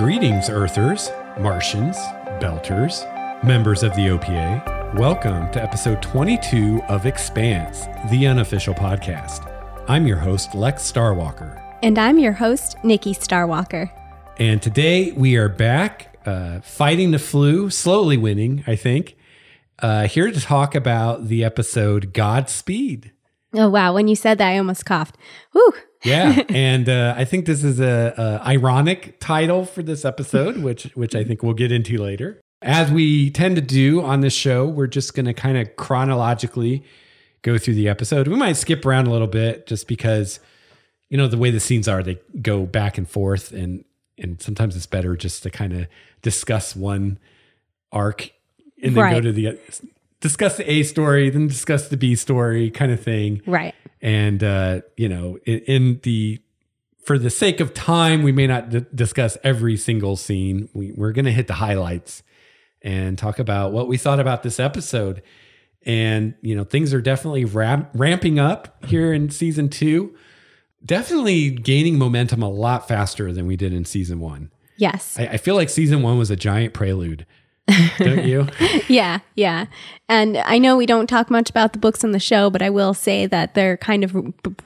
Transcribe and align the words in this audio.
Greetings, 0.00 0.48
Earthers, 0.48 1.10
Martians, 1.38 1.94
Belters, 2.40 3.04
members 3.44 3.82
of 3.82 3.94
the 3.96 4.06
OPA. 4.06 4.94
Welcome 4.98 5.52
to 5.52 5.62
episode 5.62 6.00
22 6.00 6.80
of 6.88 7.04
Expanse, 7.04 7.84
the 8.10 8.26
unofficial 8.26 8.72
podcast. 8.72 9.44
I'm 9.90 10.06
your 10.06 10.16
host, 10.16 10.54
Lex 10.54 10.90
Starwalker. 10.90 11.62
And 11.82 11.98
I'm 11.98 12.18
your 12.18 12.32
host, 12.32 12.82
Nikki 12.82 13.12
Starwalker. 13.12 13.90
And 14.38 14.62
today 14.62 15.12
we 15.12 15.36
are 15.36 15.50
back 15.50 16.18
uh, 16.24 16.60
fighting 16.60 17.10
the 17.10 17.18
flu, 17.18 17.68
slowly 17.68 18.16
winning, 18.16 18.64
I 18.66 18.76
think. 18.76 19.18
Uh, 19.80 20.06
here 20.06 20.30
to 20.30 20.40
talk 20.40 20.74
about 20.74 21.28
the 21.28 21.44
episode 21.44 22.14
Godspeed. 22.14 23.12
Oh, 23.52 23.68
wow. 23.68 23.92
When 23.92 24.08
you 24.08 24.16
said 24.16 24.38
that, 24.38 24.48
I 24.48 24.56
almost 24.56 24.86
coughed. 24.86 25.18
Whew. 25.52 25.74
Yeah, 26.02 26.42
and 26.48 26.88
uh, 26.88 27.14
I 27.16 27.24
think 27.24 27.46
this 27.46 27.64
is 27.64 27.80
a, 27.80 28.14
a, 28.16 28.48
ironic 28.48 29.18
title 29.20 29.64
for 29.64 29.82
this 29.82 30.04
episode, 30.04 30.58
which 30.62 30.84
which 30.94 31.14
I 31.14 31.24
think 31.24 31.42
we'll 31.42 31.54
get 31.54 31.72
into 31.72 31.98
later. 31.98 32.40
As 32.62 32.90
we 32.90 33.30
tend 33.30 33.56
to 33.56 33.62
do 33.62 34.02
on 34.02 34.20
this 34.20 34.34
show, 34.34 34.66
we're 34.66 34.86
just 34.86 35.14
going 35.14 35.26
to 35.26 35.32
kind 35.32 35.56
of 35.56 35.76
chronologically 35.76 36.84
go 37.42 37.56
through 37.56 37.74
the 37.74 37.88
episode. 37.88 38.28
We 38.28 38.36
might 38.36 38.56
skip 38.56 38.84
around 38.84 39.06
a 39.06 39.10
little 39.10 39.26
bit 39.26 39.66
just 39.66 39.88
because 39.88 40.40
you 41.08 41.16
know 41.16 41.26
the 41.26 41.38
way 41.38 41.50
the 41.50 41.60
scenes 41.60 41.88
are, 41.88 42.02
they 42.02 42.20
go 42.40 42.66
back 42.66 42.98
and 42.98 43.08
forth, 43.08 43.52
and 43.52 43.84
and 44.18 44.40
sometimes 44.40 44.76
it's 44.76 44.86
better 44.86 45.16
just 45.16 45.42
to 45.42 45.50
kind 45.50 45.72
of 45.72 45.86
discuss 46.22 46.76
one 46.76 47.18
arc 47.92 48.30
and 48.82 48.94
then 48.94 49.02
right. 49.02 49.14
go 49.14 49.20
to 49.20 49.32
the 49.32 49.58
discuss 50.20 50.56
the 50.56 50.70
A 50.70 50.82
story, 50.82 51.30
then 51.30 51.48
discuss 51.48 51.88
the 51.88 51.96
B 51.96 52.14
story, 52.14 52.70
kind 52.70 52.92
of 52.92 53.00
thing. 53.02 53.42
Right. 53.46 53.74
And, 54.02 54.42
uh, 54.42 54.80
you 54.96 55.08
know, 55.08 55.38
in, 55.44 55.58
in, 55.60 56.00
the, 56.02 56.40
for 57.04 57.18
the 57.18 57.30
sake 57.30 57.60
of 57.60 57.74
time, 57.74 58.22
we 58.22 58.32
may 58.32 58.46
not 58.46 58.70
d- 58.70 58.86
discuss 58.94 59.36
every 59.42 59.76
single 59.76 60.16
scene. 60.16 60.68
We, 60.72 60.92
we're 60.92 61.12
going 61.12 61.26
to 61.26 61.32
hit 61.32 61.46
the 61.46 61.54
highlights 61.54 62.22
and 62.82 63.18
talk 63.18 63.38
about 63.38 63.72
what 63.72 63.88
we 63.88 63.98
thought 63.98 64.20
about 64.20 64.42
this 64.42 64.58
episode. 64.58 65.22
And, 65.84 66.34
you 66.40 66.54
know, 66.54 66.64
things 66.64 66.94
are 66.94 67.00
definitely 67.00 67.44
ramp, 67.44 67.90
ramping 67.94 68.38
up 68.38 68.84
here 68.86 69.12
in 69.12 69.30
season 69.30 69.68
two. 69.68 70.14
Definitely 70.84 71.50
gaining 71.50 71.98
momentum 71.98 72.42
a 72.42 72.48
lot 72.48 72.88
faster 72.88 73.32
than 73.32 73.46
we 73.46 73.56
did 73.56 73.72
in 73.74 73.84
season 73.84 74.20
one. 74.20 74.50
Yes. 74.76 75.18
I, 75.18 75.26
I 75.26 75.36
feel 75.36 75.54
like 75.54 75.68
season 75.68 76.00
one 76.02 76.18
was 76.18 76.30
a 76.30 76.36
giant 76.36 76.72
prelude 76.72 77.26
don't 77.98 78.24
you? 78.24 78.46
yeah, 78.88 79.20
yeah. 79.34 79.66
And 80.08 80.38
I 80.38 80.58
know 80.58 80.76
we 80.76 80.86
don't 80.86 81.06
talk 81.06 81.30
much 81.30 81.50
about 81.50 81.72
the 81.72 81.78
books 81.78 82.02
on 82.02 82.12
the 82.12 82.18
show, 82.18 82.50
but 82.50 82.62
I 82.62 82.70
will 82.70 82.94
say 82.94 83.26
that 83.26 83.54
they're 83.54 83.76
kind 83.76 84.04
of 84.04 84.12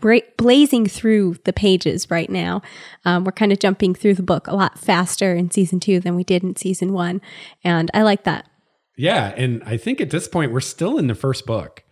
bra- 0.00 0.20
blazing 0.36 0.86
through 0.86 1.36
the 1.44 1.52
pages 1.52 2.10
right 2.10 2.30
now. 2.30 2.62
Um, 3.04 3.24
we're 3.24 3.32
kind 3.32 3.52
of 3.52 3.58
jumping 3.58 3.94
through 3.94 4.14
the 4.14 4.22
book 4.22 4.46
a 4.46 4.54
lot 4.54 4.78
faster 4.78 5.34
in 5.34 5.50
season 5.50 5.80
two 5.80 6.00
than 6.00 6.16
we 6.16 6.24
did 6.24 6.42
in 6.42 6.56
season 6.56 6.92
one. 6.92 7.20
And 7.62 7.90
I 7.94 8.02
like 8.02 8.24
that. 8.24 8.48
Yeah. 8.96 9.34
And 9.36 9.62
I 9.64 9.76
think 9.76 10.00
at 10.00 10.10
this 10.10 10.28
point, 10.28 10.52
we're 10.52 10.60
still 10.60 10.98
in 10.98 11.06
the 11.08 11.14
first 11.14 11.46
book. 11.46 11.82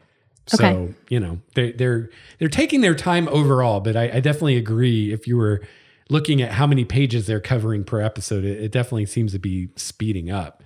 So, 0.47 0.65
okay. 0.65 0.95
you 1.09 1.21
know, 1.21 1.41
they, 1.55 1.73
they're, 1.73 2.11
they're 2.39 2.49
taking 2.49 2.81
their 2.81 2.95
time 2.95 3.29
overall, 3.29 3.81
but 3.81 3.97
I, 3.97 4.05
I 4.05 4.21
definitely 4.21 4.57
agree 4.57 5.13
if 5.13 5.27
you 5.27 5.37
were 5.37 5.63
looking 6.09 6.43
at 6.43 6.53
how 6.53 6.67
many 6.67 6.85
pages 6.85 7.27
they're 7.27 7.41
covering 7.41 7.85
per 7.85 8.01
episode, 8.01 8.45
it, 8.45 8.61
it 8.61 8.73
definitely 8.73 9.07
seems 9.07 9.33
to 9.33 9.39
be 9.39 9.69
speeding 9.77 10.31
up. 10.31 10.62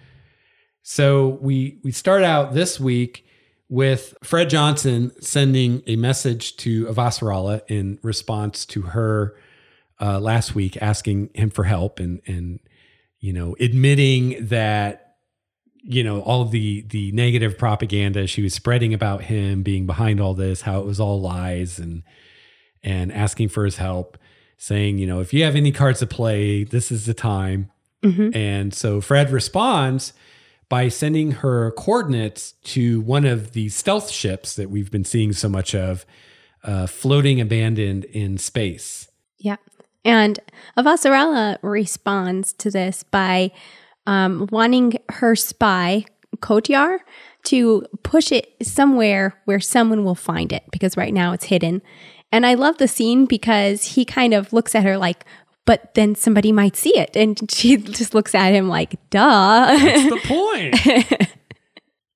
So 0.88 1.38
we 1.40 1.80
we 1.82 1.90
start 1.90 2.22
out 2.22 2.54
this 2.54 2.78
week 2.78 3.26
with 3.68 4.14
Fred 4.22 4.48
Johnson 4.48 5.10
sending 5.20 5.82
a 5.88 5.96
message 5.96 6.56
to 6.58 6.86
Avasarala 6.86 7.62
in 7.66 7.98
response 8.04 8.64
to 8.66 8.82
her 8.82 9.34
uh, 10.00 10.20
last 10.20 10.54
week 10.54 10.80
asking 10.80 11.30
him 11.34 11.50
for 11.50 11.64
help 11.64 11.98
and 11.98 12.20
and 12.28 12.60
you 13.18 13.32
know 13.32 13.56
admitting 13.58 14.46
that 14.46 15.16
you 15.82 16.04
know 16.04 16.20
all 16.20 16.44
the 16.44 16.82
the 16.82 17.10
negative 17.10 17.58
propaganda 17.58 18.28
she 18.28 18.42
was 18.42 18.54
spreading 18.54 18.94
about 18.94 19.22
him 19.22 19.64
being 19.64 19.86
behind 19.86 20.20
all 20.20 20.34
this 20.34 20.60
how 20.60 20.78
it 20.78 20.86
was 20.86 21.00
all 21.00 21.20
lies 21.20 21.80
and 21.80 22.04
and 22.84 23.12
asking 23.12 23.48
for 23.48 23.64
his 23.64 23.78
help 23.78 24.16
saying 24.56 24.98
you 24.98 25.06
know 25.08 25.18
if 25.18 25.34
you 25.34 25.42
have 25.42 25.56
any 25.56 25.72
cards 25.72 25.98
to 25.98 26.06
play 26.06 26.62
this 26.62 26.92
is 26.92 27.06
the 27.06 27.14
time 27.14 27.72
mm-hmm. 28.04 28.30
and 28.36 28.72
so 28.72 29.00
Fred 29.00 29.30
responds 29.32 30.12
by 30.68 30.88
sending 30.88 31.32
her 31.32 31.70
coordinates 31.72 32.52
to 32.64 33.00
one 33.02 33.24
of 33.24 33.52
the 33.52 33.68
stealth 33.68 34.10
ships 34.10 34.56
that 34.56 34.70
we've 34.70 34.90
been 34.90 35.04
seeing 35.04 35.32
so 35.32 35.48
much 35.48 35.74
of, 35.74 36.04
uh, 36.64 36.86
floating 36.86 37.40
abandoned 37.40 38.04
in 38.06 38.36
space. 38.38 39.08
Yeah. 39.38 39.56
And 40.04 40.38
Avasarala 40.76 41.58
responds 41.62 42.52
to 42.54 42.70
this 42.70 43.02
by 43.04 43.52
um, 44.06 44.48
wanting 44.50 44.94
her 45.10 45.36
spy, 45.36 46.04
Kotyar, 46.38 46.98
to 47.44 47.86
push 48.02 48.32
it 48.32 48.54
somewhere 48.62 49.40
where 49.44 49.60
someone 49.60 50.04
will 50.04 50.14
find 50.16 50.52
it 50.52 50.64
because 50.72 50.96
right 50.96 51.14
now 51.14 51.32
it's 51.32 51.44
hidden. 51.44 51.82
And 52.32 52.44
I 52.44 52.54
love 52.54 52.78
the 52.78 52.88
scene 52.88 53.26
because 53.26 53.84
he 53.84 54.04
kind 54.04 54.34
of 54.34 54.52
looks 54.52 54.74
at 54.74 54.84
her 54.84 54.98
like, 54.98 55.24
but 55.66 55.92
then 55.94 56.14
somebody 56.14 56.52
might 56.52 56.76
see 56.76 56.96
it. 56.96 57.14
And 57.14 57.38
she 57.50 57.76
just 57.76 58.14
looks 58.14 58.34
at 58.34 58.54
him 58.54 58.68
like, 58.68 58.94
duh. 59.10 59.66
That's 59.76 60.08
the 60.08 60.20
point. 60.24 61.30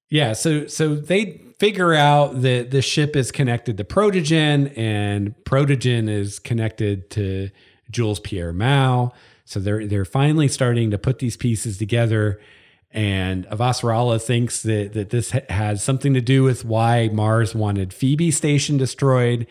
yeah. 0.09 0.33
So, 0.33 0.67
so 0.67 0.95
they 0.95 1.43
figure 1.59 1.93
out 1.93 2.41
that 2.41 2.71
the 2.71 2.81
ship 2.81 3.15
is 3.15 3.31
connected 3.31 3.77
to 3.77 3.85
Protogen 3.85 4.73
and 4.79 5.35
Protogen 5.45 6.09
is 6.09 6.39
connected 6.39 7.11
to 7.11 7.51
Jules 7.91 8.19
Pierre 8.19 8.55
Mao. 8.55 9.13
So 9.45 9.61
they're, 9.61 9.87
they're 9.87 10.07
finally 10.07 10.49
starting 10.49 10.91
to 10.93 10.99
put 10.99 11.19
these 11.19 11.37
pieces 11.37 11.77
together. 11.77 12.41
And 12.93 13.47
Avasarala 13.49 14.23
thinks 14.23 14.63
that, 14.63 14.95
that 14.95 15.11
this 15.11 15.33
ha- 15.33 15.41
has 15.49 15.83
something 15.83 16.15
to 16.15 16.21
do 16.21 16.45
with 16.45 16.65
why 16.65 17.11
Mars 17.13 17.55
wanted 17.55 17.93
Phoebe 17.93 18.31
Station 18.31 18.79
destroyed. 18.79 19.47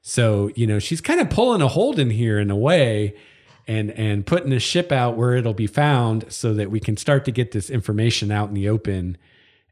So, 0.00 0.50
you 0.54 0.66
know, 0.66 0.78
she's 0.78 1.00
kind 1.00 1.20
of 1.20 1.28
pulling 1.28 1.60
a 1.60 1.68
Holden 1.68 2.10
here 2.10 2.38
in 2.38 2.50
a 2.50 2.56
way 2.56 3.14
and 3.66 3.90
and 3.92 4.26
putting 4.26 4.50
the 4.50 4.60
ship 4.60 4.92
out 4.92 5.16
where 5.16 5.34
it'll 5.34 5.54
be 5.54 5.66
found 5.66 6.32
so 6.32 6.54
that 6.54 6.70
we 6.70 6.80
can 6.80 6.96
start 6.96 7.24
to 7.24 7.32
get 7.32 7.52
this 7.52 7.70
information 7.70 8.30
out 8.30 8.48
in 8.48 8.54
the 8.54 8.68
open 8.68 9.16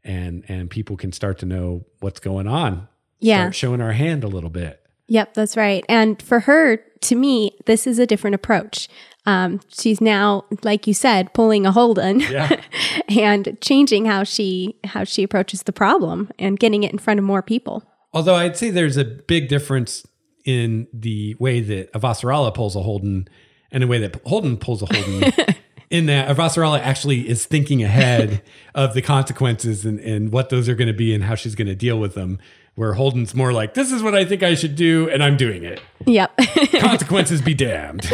and 0.03 0.43
and 0.47 0.69
people 0.69 0.97
can 0.97 1.11
start 1.11 1.39
to 1.39 1.45
know 1.45 1.85
what's 1.99 2.19
going 2.19 2.47
on. 2.47 2.87
Yeah. 3.19 3.43
Start 3.43 3.55
showing 3.55 3.81
our 3.81 3.91
hand 3.91 4.23
a 4.23 4.27
little 4.27 4.49
bit. 4.49 4.81
Yep 5.07 5.33
that's 5.33 5.57
right. 5.57 5.83
And 5.89 6.21
for 6.21 6.41
her 6.41 6.77
to 6.77 7.15
me 7.15 7.57
this 7.65 7.85
is 7.85 7.99
a 7.99 8.05
different 8.05 8.35
approach. 8.35 8.87
Um, 9.25 9.59
she's 9.67 10.01
now 10.01 10.45
like 10.63 10.87
you 10.87 10.93
said 10.93 11.33
pulling 11.33 11.65
a 11.65 11.71
holden 11.71 12.21
yeah. 12.21 12.61
and 13.09 13.57
changing 13.61 14.05
how 14.05 14.23
she 14.23 14.79
how 14.85 15.03
she 15.03 15.23
approaches 15.23 15.63
the 15.63 15.73
problem 15.73 16.29
and 16.39 16.59
getting 16.59 16.83
it 16.83 16.91
in 16.91 16.97
front 16.97 17.19
of 17.19 17.25
more 17.25 17.41
people. 17.41 17.83
Although 18.13 18.35
i'd 18.35 18.57
say 18.57 18.69
there's 18.69 18.97
a 18.97 19.05
big 19.05 19.47
difference 19.47 20.05
in 20.43 20.87
the 20.93 21.35
way 21.39 21.61
that 21.61 21.93
avasarala 21.93 22.53
pulls 22.53 22.75
a 22.75 22.81
holden 22.81 23.27
and 23.71 23.83
the 23.83 23.87
way 23.87 23.99
that 23.99 24.15
Holden 24.25 24.57
pulls 24.57 24.81
a 24.81 24.85
Holden. 24.85 25.33
in 25.91 26.05
that 26.05 26.33
Avasarala 26.35 26.79
actually 26.79 27.27
is 27.27 27.45
thinking 27.45 27.83
ahead 27.83 28.41
of 28.73 28.93
the 28.93 29.01
consequences 29.01 29.85
and, 29.85 29.99
and 29.99 30.31
what 30.31 30.49
those 30.49 30.69
are 30.69 30.73
going 30.73 30.87
to 30.87 30.93
be 30.93 31.13
and 31.13 31.25
how 31.25 31.35
she's 31.35 31.53
going 31.53 31.67
to 31.67 31.75
deal 31.75 31.99
with 31.99 32.15
them. 32.15 32.39
Where 32.75 32.93
Holden's 32.93 33.35
more 33.35 33.51
like, 33.51 33.73
this 33.73 33.91
is 33.91 34.01
what 34.01 34.15
I 34.15 34.23
think 34.23 34.43
I 34.43 34.55
should 34.55 34.77
do, 34.77 35.09
and 35.09 35.21
I'm 35.21 35.35
doing 35.35 35.65
it. 35.65 35.81
Yep. 36.05 36.31
Consequences 36.79 37.41
be 37.41 37.53
damned. 37.53 38.09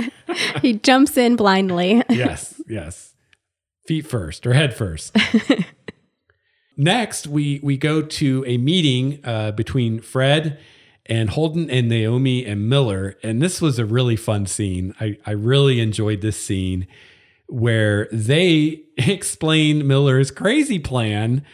he 0.60 0.74
jumps 0.74 1.16
in 1.16 1.36
blindly. 1.36 2.02
yes, 2.08 2.60
yes. 2.68 3.14
Feet 3.86 4.04
first 4.04 4.44
or 4.44 4.54
head 4.54 4.74
first. 4.74 5.16
Next, 6.76 7.28
we 7.28 7.60
we 7.62 7.76
go 7.76 8.02
to 8.02 8.44
a 8.44 8.58
meeting 8.58 9.20
uh, 9.24 9.52
between 9.52 10.00
Fred 10.00 10.58
and 11.12 11.28
Holden 11.28 11.68
and 11.68 11.90
Naomi 11.90 12.46
and 12.46 12.70
Miller. 12.70 13.18
And 13.22 13.42
this 13.42 13.60
was 13.60 13.78
a 13.78 13.84
really 13.84 14.16
fun 14.16 14.46
scene. 14.46 14.94
I, 14.98 15.18
I 15.26 15.32
really 15.32 15.78
enjoyed 15.78 16.22
this 16.22 16.42
scene 16.42 16.86
where 17.48 18.08
they 18.10 18.84
explain 18.96 19.86
Miller's 19.86 20.30
crazy 20.30 20.78
plan 20.78 21.44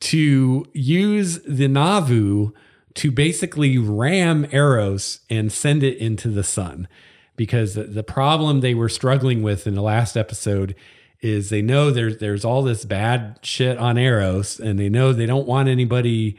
to 0.00 0.66
use 0.72 1.40
the 1.42 1.68
Nauvoo 1.68 2.50
to 2.94 3.12
basically 3.12 3.78
ram 3.78 4.48
Eros 4.50 5.20
and 5.30 5.52
send 5.52 5.84
it 5.84 5.96
into 5.98 6.28
the 6.28 6.42
sun. 6.42 6.88
Because 7.36 7.74
the 7.74 8.02
problem 8.02 8.62
they 8.62 8.74
were 8.74 8.88
struggling 8.88 9.44
with 9.44 9.68
in 9.68 9.76
the 9.76 9.82
last 9.82 10.16
episode 10.16 10.74
is 11.20 11.50
they 11.50 11.62
know 11.62 11.92
there's 11.92 12.18
there's 12.18 12.44
all 12.44 12.62
this 12.62 12.84
bad 12.84 13.38
shit 13.42 13.78
on 13.78 13.96
Eros, 13.96 14.58
and 14.58 14.76
they 14.76 14.88
know 14.88 15.12
they 15.12 15.26
don't 15.26 15.46
want 15.46 15.68
anybody 15.68 16.36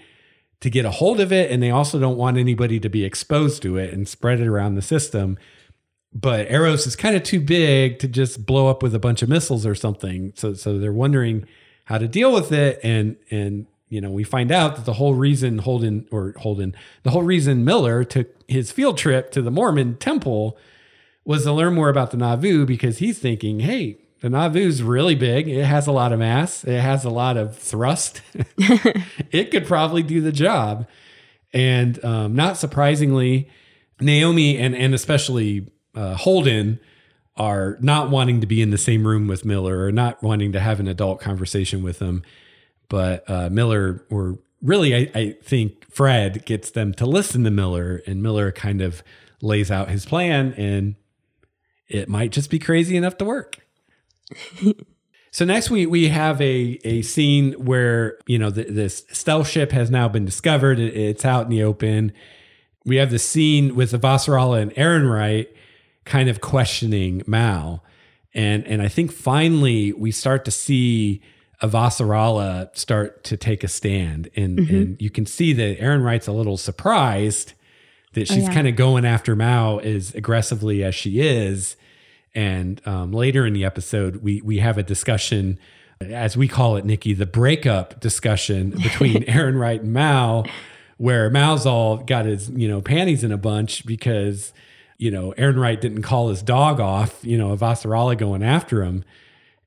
to 0.61 0.69
get 0.69 0.85
a 0.85 0.91
hold 0.91 1.19
of 1.19 1.31
it 1.31 1.51
and 1.51 1.63
they 1.63 1.71
also 1.71 1.99
don't 1.99 2.17
want 2.17 2.37
anybody 2.37 2.79
to 2.79 2.89
be 2.89 3.05
exposed 3.05 3.61
to 3.61 3.77
it 3.77 3.93
and 3.93 4.07
spread 4.07 4.39
it 4.39 4.47
around 4.47 4.75
the 4.75 4.81
system. 4.81 5.37
But 6.13 6.51
eros 6.51 6.87
is 6.87 6.95
kind 6.95 7.15
of 7.15 7.23
too 7.23 7.39
big 7.39 7.99
to 7.99 8.07
just 8.07 8.45
blow 8.45 8.67
up 8.67 8.83
with 8.83 8.95
a 8.95 8.99
bunch 8.99 9.21
of 9.21 9.29
missiles 9.29 9.65
or 9.65 9.75
something. 9.75 10.33
So 10.35 10.53
so 10.53 10.79
they're 10.79 10.91
wondering 10.91 11.45
how 11.85 11.97
to 11.97 12.07
deal 12.07 12.33
with 12.33 12.51
it 12.51 12.79
and 12.83 13.15
and 13.31 13.67
you 13.89 14.01
know 14.01 14.11
we 14.11 14.23
find 14.23 14.51
out 14.51 14.75
that 14.75 14.85
the 14.85 14.93
whole 14.93 15.13
reason 15.13 15.59
holden 15.59 16.07
or 16.11 16.33
holden 16.37 16.75
the 17.03 17.11
whole 17.11 17.23
reason 17.23 17.65
miller 17.65 18.03
took 18.03 18.27
his 18.47 18.71
field 18.71 18.97
trip 18.97 19.31
to 19.31 19.41
the 19.41 19.49
mormon 19.49 19.95
temple 19.95 20.57
was 21.29 21.43
to 21.43 21.53
learn 21.53 21.75
more 21.75 21.89
about 21.89 22.09
the 22.09 22.17
Nauvoo 22.17 22.65
because 22.65 22.97
he's 22.97 23.19
thinking, 23.19 23.59
hey, 23.59 23.99
the 24.21 24.29
Nauvoo's 24.29 24.83
really 24.83 25.15
big. 25.15 25.47
It 25.47 25.65
has 25.65 25.87
a 25.87 25.91
lot 25.91 26.11
of 26.11 26.19
mass. 26.19 26.63
It 26.63 26.79
has 26.79 27.05
a 27.05 27.09
lot 27.09 27.37
of 27.37 27.57
thrust. 27.57 28.21
it 29.31 29.51
could 29.51 29.65
probably 29.65 30.03
do 30.03 30.21
the 30.21 30.31
job. 30.31 30.87
And 31.53 32.03
um, 32.03 32.35
not 32.35 32.57
surprisingly, 32.57 33.49
Naomi 33.99 34.57
and 34.57 34.75
and 34.75 34.93
especially 34.93 35.71
uh, 35.95 36.15
Holden 36.15 36.79
are 37.37 37.77
not 37.79 38.09
wanting 38.09 38.41
to 38.41 38.47
be 38.47 38.61
in 38.61 38.69
the 38.69 38.77
same 38.77 39.07
room 39.07 39.27
with 39.27 39.45
Miller 39.45 39.83
or 39.83 39.91
not 39.91 40.21
wanting 40.21 40.51
to 40.51 40.59
have 40.59 40.79
an 40.79 40.87
adult 40.87 41.21
conversation 41.21 41.81
with 41.81 41.99
him. 41.99 42.21
But 42.89 43.29
uh, 43.29 43.49
Miller, 43.49 44.05
or 44.09 44.39
really, 44.61 44.95
I, 44.95 45.11
I 45.15 45.37
think 45.41 45.89
Fred 45.89 46.45
gets 46.45 46.69
them 46.71 46.93
to 46.95 47.05
listen 47.05 47.43
to 47.45 47.51
Miller, 47.51 48.01
and 48.05 48.21
Miller 48.21 48.51
kind 48.51 48.81
of 48.81 49.03
lays 49.41 49.71
out 49.71 49.89
his 49.89 50.05
plan, 50.05 50.53
and 50.53 50.95
it 51.87 52.09
might 52.09 52.31
just 52.31 52.49
be 52.49 52.59
crazy 52.59 52.97
enough 52.97 53.17
to 53.17 53.25
work. 53.25 53.57
So 55.31 55.45
next 55.45 55.69
we 55.69 55.85
we 55.85 56.07
have 56.09 56.41
a 56.41 56.79
a 56.83 57.01
scene 57.03 57.53
where 57.53 58.17
you 58.25 58.39
know 58.39 58.49
the, 58.49 58.63
this 58.63 59.05
stealth 59.11 59.47
ship 59.47 59.71
has 59.71 59.91
now 59.91 60.07
been 60.09 60.25
discovered. 60.25 60.79
It, 60.79 60.95
it's 60.95 61.23
out 61.23 61.43
in 61.45 61.49
the 61.49 61.63
open. 61.63 62.11
We 62.85 62.95
have 62.95 63.11
the 63.11 63.19
scene 63.19 63.75
with 63.75 63.91
Avasarala 63.91 64.59
and 64.61 64.73
Errinwright 64.73 65.47
kind 66.05 66.29
of 66.29 66.41
questioning 66.41 67.21
Mao, 67.27 67.81
and 68.33 68.65
and 68.65 68.81
I 68.81 68.87
think 68.87 69.11
finally 69.11 69.93
we 69.93 70.11
start 70.11 70.45
to 70.45 70.51
see 70.51 71.21
Avasarala 71.61 72.75
start 72.75 73.23
to 73.25 73.37
take 73.37 73.63
a 73.63 73.67
stand, 73.67 74.29
and 74.35 74.57
Mm-hmm. 74.57 74.75
and 74.75 75.01
you 75.01 75.11
can 75.11 75.27
see 75.27 75.53
that 75.53 75.79
Errinwright's 75.79 76.27
a 76.27 76.31
little 76.31 76.57
surprised 76.57 77.53
that 78.13 78.27
she's 78.27 78.37
Oh, 78.45 78.47
yeah. 78.47 78.53
kind 78.53 78.67
of 78.67 78.75
going 78.75 79.05
after 79.05 79.35
Mao 79.35 79.77
as 79.77 80.15
aggressively 80.15 80.83
as 80.83 80.95
she 80.95 81.19
is. 81.19 81.75
And 82.35 82.81
um, 82.87 83.11
later 83.11 83.45
in 83.45 83.53
the 83.53 83.65
episode, 83.65 84.17
we 84.17 84.41
we 84.41 84.59
have 84.59 84.77
a 84.77 84.83
discussion, 84.83 85.57
as 85.99 86.37
we 86.37 86.47
call 86.47 86.77
it, 86.77 86.85
Nikki, 86.85 87.13
the 87.13 87.25
breakup 87.25 87.99
discussion 87.99 88.69
between 88.83 89.23
Errinwright 89.23 89.81
and 89.81 89.93
Mao, 89.93 90.45
where 90.97 91.29
Mao's 91.29 91.65
all 91.65 91.97
got 91.97 92.25
his 92.25 92.49
you 92.49 92.67
know 92.67 92.81
panties 92.81 93.23
in 93.23 93.31
a 93.31 93.37
bunch 93.37 93.85
because 93.85 94.53
you 94.97 95.11
know 95.11 95.33
Errinwright 95.37 95.81
didn't 95.81 96.03
call 96.03 96.29
his 96.29 96.41
dog 96.41 96.79
off, 96.79 97.19
you 97.23 97.37
know, 97.37 97.55
Avasarala 97.55 98.17
going 98.17 98.43
after 98.43 98.83
him, 98.83 99.03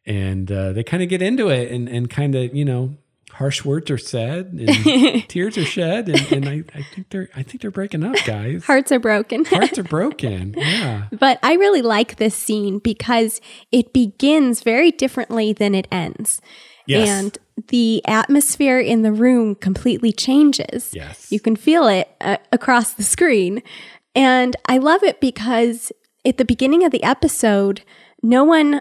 and 0.07 0.51
uh, 0.51 0.73
they 0.73 0.85
kind 0.85 1.03
of 1.03 1.09
get 1.09 1.23
into 1.23 1.49
it 1.49 1.71
and 1.73 1.89
and 1.89 2.09
kind 2.09 2.35
of 2.35 2.55
you 2.55 2.65
know 2.65 2.97
harsh 3.33 3.65
words 3.65 3.91
are 3.91 3.99
said 3.99 4.53
and 4.53 5.29
tears 5.29 5.57
are 5.57 5.65
shed 5.65 6.09
and, 6.09 6.33
and 6.33 6.49
I, 6.49 6.65
I 6.79 6.83
think 6.83 7.09
they're 7.11 7.29
I 7.35 7.43
think 7.43 7.63
they're 7.63 7.71
breaking 7.71 8.05
up, 8.05 8.17
guys. 8.27 8.65
Hearts 8.65 8.93
are 8.93 8.99
broken. 8.99 9.45
Hearts 9.47 9.79
are 9.79 9.85
broken. 9.85 10.55
Yeah. 10.57 11.09
But 11.13 11.39
I 11.43 11.55
really 11.55 11.83
like 11.83 12.17
this 12.17 12.35
scene 12.35 12.79
because 12.79 13.41
it 13.71 13.93
begins 13.93 14.63
very 14.63 14.91
differently 14.91 15.53
than 15.53 15.75
it 15.75 15.89
ends. 15.91 16.41
Yes. 16.87 17.09
And 17.09 17.39
the 17.69 18.03
atmosphere 18.07 18.79
in 18.79 19.03
the 19.03 19.13
room 19.13 19.55
completely 19.55 20.13
changes. 20.13 20.91
Yes. 20.93 21.31
You 21.31 21.41
can 21.41 21.57
feel 21.57 21.87
it 21.87 22.11
uh, 22.21 22.37
across 22.51 22.93
the 22.93 23.03
screen. 23.03 23.63
And 24.15 24.57
I 24.69 24.79
love 24.79 25.03
it 25.03 25.21
because 25.21 25.93
at 26.25 26.37
the 26.37 26.45
beginning 26.45 26.85
of 26.85 26.93
the 26.93 27.03
episode, 27.03 27.83
no 28.23 28.45
one 28.45 28.81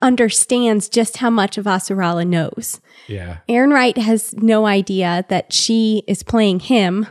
understands 0.00 0.88
just 0.88 1.18
how 1.18 1.30
much 1.30 1.56
Avasarala 1.56 2.26
knows. 2.26 2.80
Yeah. 3.06 3.38
Errinwright 3.48 3.96
has 3.98 4.34
no 4.34 4.66
idea 4.66 5.24
that 5.28 5.52
she 5.52 6.02
is 6.06 6.22
playing 6.22 6.60
him 6.60 7.06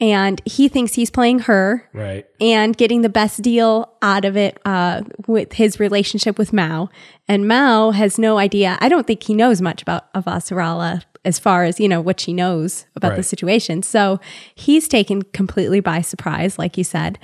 and 0.00 0.40
he 0.46 0.68
thinks 0.68 0.94
he's 0.94 1.10
playing 1.10 1.40
her 1.40 1.86
Right. 1.92 2.24
and 2.40 2.74
getting 2.76 3.02
the 3.02 3.10
best 3.10 3.42
deal 3.42 3.92
out 4.00 4.24
of 4.24 4.34
it 4.36 4.58
uh, 4.64 5.02
with 5.26 5.52
his 5.52 5.78
relationship 5.78 6.38
with 6.38 6.52
Mao. 6.54 6.88
And 7.28 7.46
Mao 7.46 7.90
has 7.90 8.18
no 8.18 8.38
idea. 8.38 8.78
I 8.80 8.88
don't 8.88 9.06
think 9.06 9.22
he 9.22 9.34
knows 9.34 9.60
much 9.60 9.82
about 9.82 10.12
Avasarala 10.14 11.02
as 11.22 11.38
far 11.38 11.64
as, 11.64 11.78
you 11.78 11.86
know, 11.86 12.00
what 12.00 12.18
she 12.18 12.32
knows 12.32 12.86
about 12.96 13.14
the 13.16 13.22
situation. 13.22 13.82
So 13.82 14.18
he's 14.54 14.88
taken 14.88 15.20
completely 15.20 15.80
by 15.80 16.00
surprise, 16.00 16.58
like 16.58 16.78
you 16.78 16.84
said. 16.84 17.18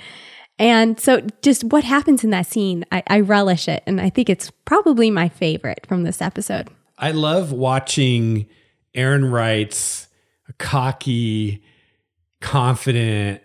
And 0.59 0.99
so 0.99 1.21
just 1.41 1.63
what 1.65 1.83
happens 1.83 2.23
in 2.23 2.31
that 2.31 2.47
scene, 2.47 2.83
I, 2.91 3.03
I 3.07 3.19
relish 3.19 3.67
it. 3.67 3.83
And 3.85 4.01
I 4.01 4.09
think 4.09 4.29
it's 4.29 4.51
probably 4.65 5.11
my 5.11 5.29
favorite 5.29 5.85
from 5.87 6.03
this 6.03 6.21
episode. 6.21 6.69
I 6.97 7.11
love 7.11 7.51
watching 7.51 8.47
Errinwright's 8.95 10.07
cocky, 10.57 11.63
confident, 12.41 13.41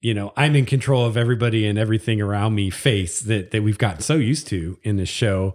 you 0.00 0.14
know, 0.14 0.32
I'm 0.36 0.54
in 0.54 0.66
control 0.66 1.06
of 1.06 1.16
everybody 1.16 1.66
and 1.66 1.78
everything 1.78 2.20
around 2.20 2.54
me 2.54 2.70
face 2.70 3.20
that 3.22 3.50
that 3.50 3.62
we've 3.62 3.78
gotten 3.78 4.02
so 4.02 4.16
used 4.16 4.46
to 4.48 4.78
in 4.82 4.96
this 4.96 5.08
show 5.08 5.54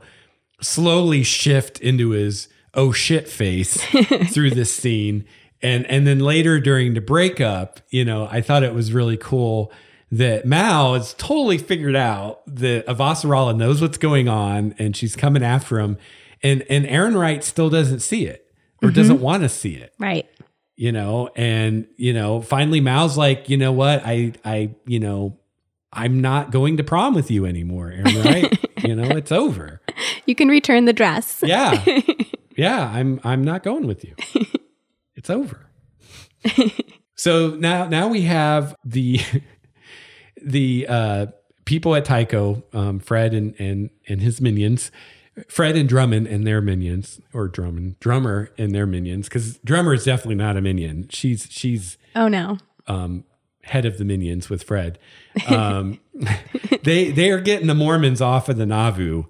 slowly 0.61 1.23
shift 1.23 1.79
into 1.79 2.11
his 2.11 2.47
oh 2.73 2.91
shit 2.91 3.27
face 3.27 3.75
through 4.33 4.51
this 4.51 4.73
scene. 4.75 5.25
And 5.61 5.85
and 5.85 6.07
then 6.07 6.19
later 6.19 6.59
during 6.59 6.95
the 6.95 7.01
breakup, 7.01 7.81
you 7.89 8.03
know, 8.03 8.27
I 8.31 8.41
thought 8.41 8.63
it 8.63 8.73
was 8.73 8.91
really 8.91 9.17
cool 9.17 9.71
that 10.11 10.45
Mao 10.45 10.93
has 10.93 11.13
totally 11.13 11.57
figured 11.57 11.95
out 11.95 12.41
that 12.45 12.85
Avasarala 12.85 13.55
knows 13.55 13.81
what's 13.81 13.97
going 13.97 14.27
on 14.27 14.75
and 14.77 14.95
she's 14.95 15.15
coming 15.15 15.43
after 15.43 15.79
him. 15.79 15.97
And 16.43 16.63
and 16.69 16.85
Errinwright 16.85 17.43
still 17.43 17.69
doesn't 17.69 18.01
see 18.01 18.25
it 18.25 18.45
or 18.81 18.89
mm-hmm. 18.89 18.95
doesn't 18.95 19.21
want 19.21 19.43
to 19.43 19.49
see 19.49 19.75
it. 19.75 19.93
Right. 19.99 20.27
you 20.75 20.91
know 20.91 21.29
and 21.35 21.87
you 21.97 22.13
know 22.13 22.41
finally 22.41 22.81
mao's 22.81 23.17
like 23.17 23.49
you 23.49 23.57
know 23.57 23.71
what? 23.71 24.01
I 24.05 24.33
i 24.43 24.73
you 24.85 24.99
know 24.99 25.37
i'm 25.93 26.21
not 26.21 26.51
going 26.51 26.77
to 26.77 26.83
prom 26.83 27.13
with 27.13 27.29
you 27.29 27.45
anymore 27.45 27.91
errinwright 27.91 28.57
you 28.87 28.95
know 28.95 29.15
it's 29.15 29.31
over. 29.31 29.81
You 30.25 30.35
can 30.35 30.47
return 30.47 30.85
the 30.85 30.93
dress. 30.93 31.43
yeah. 31.45 31.83
Yeah 32.57 32.91
i'm 32.93 33.19
i'm 33.23 33.43
not 33.43 33.63
going 33.63 33.87
with 33.87 34.03
you. 34.03 34.15
It's 35.13 35.29
over. 35.29 35.67
So 37.13 37.49
now 37.49 37.87
now 37.87 38.07
we 38.07 38.21
have 38.23 38.75
the 38.83 39.19
the 40.43 40.85
uh 40.89 41.25
people 41.65 41.95
at 41.95 42.05
tycho 42.05 42.63
um 42.73 42.99
fred 42.99 43.33
and 43.33 43.53
and 43.59 43.89
and 44.07 44.21
his 44.21 44.41
minions 44.41 44.91
Fred 45.47 45.77
and 45.77 45.87
Drummond 45.87 46.27
and 46.27 46.45
their 46.45 46.59
minions, 46.59 47.21
or 47.33 47.47
Drummond, 47.47 47.97
Drummer 48.01 48.51
and 48.57 48.75
their 48.75 48.85
minions, 48.85 49.29
because 49.29 49.57
Drummer 49.59 49.93
is 49.93 50.03
definitely 50.03 50.35
not 50.35 50.57
a 50.57 50.61
minion. 50.61 51.07
She's 51.09 51.47
she's 51.49 51.97
Oh, 52.17 52.27
no. 52.27 52.57
um, 52.87 53.23
head 53.63 53.85
of 53.85 53.97
the 53.97 54.03
minions 54.03 54.49
with 54.49 54.61
Fred. 54.63 54.99
Um, 55.47 56.01
they 56.83 57.11
they 57.11 57.31
are 57.31 57.39
getting 57.39 57.67
the 57.67 57.73
Mormons 57.73 58.19
off 58.21 58.49
of 58.49 58.57
the 58.57 58.65
Nauvoo 58.65 59.23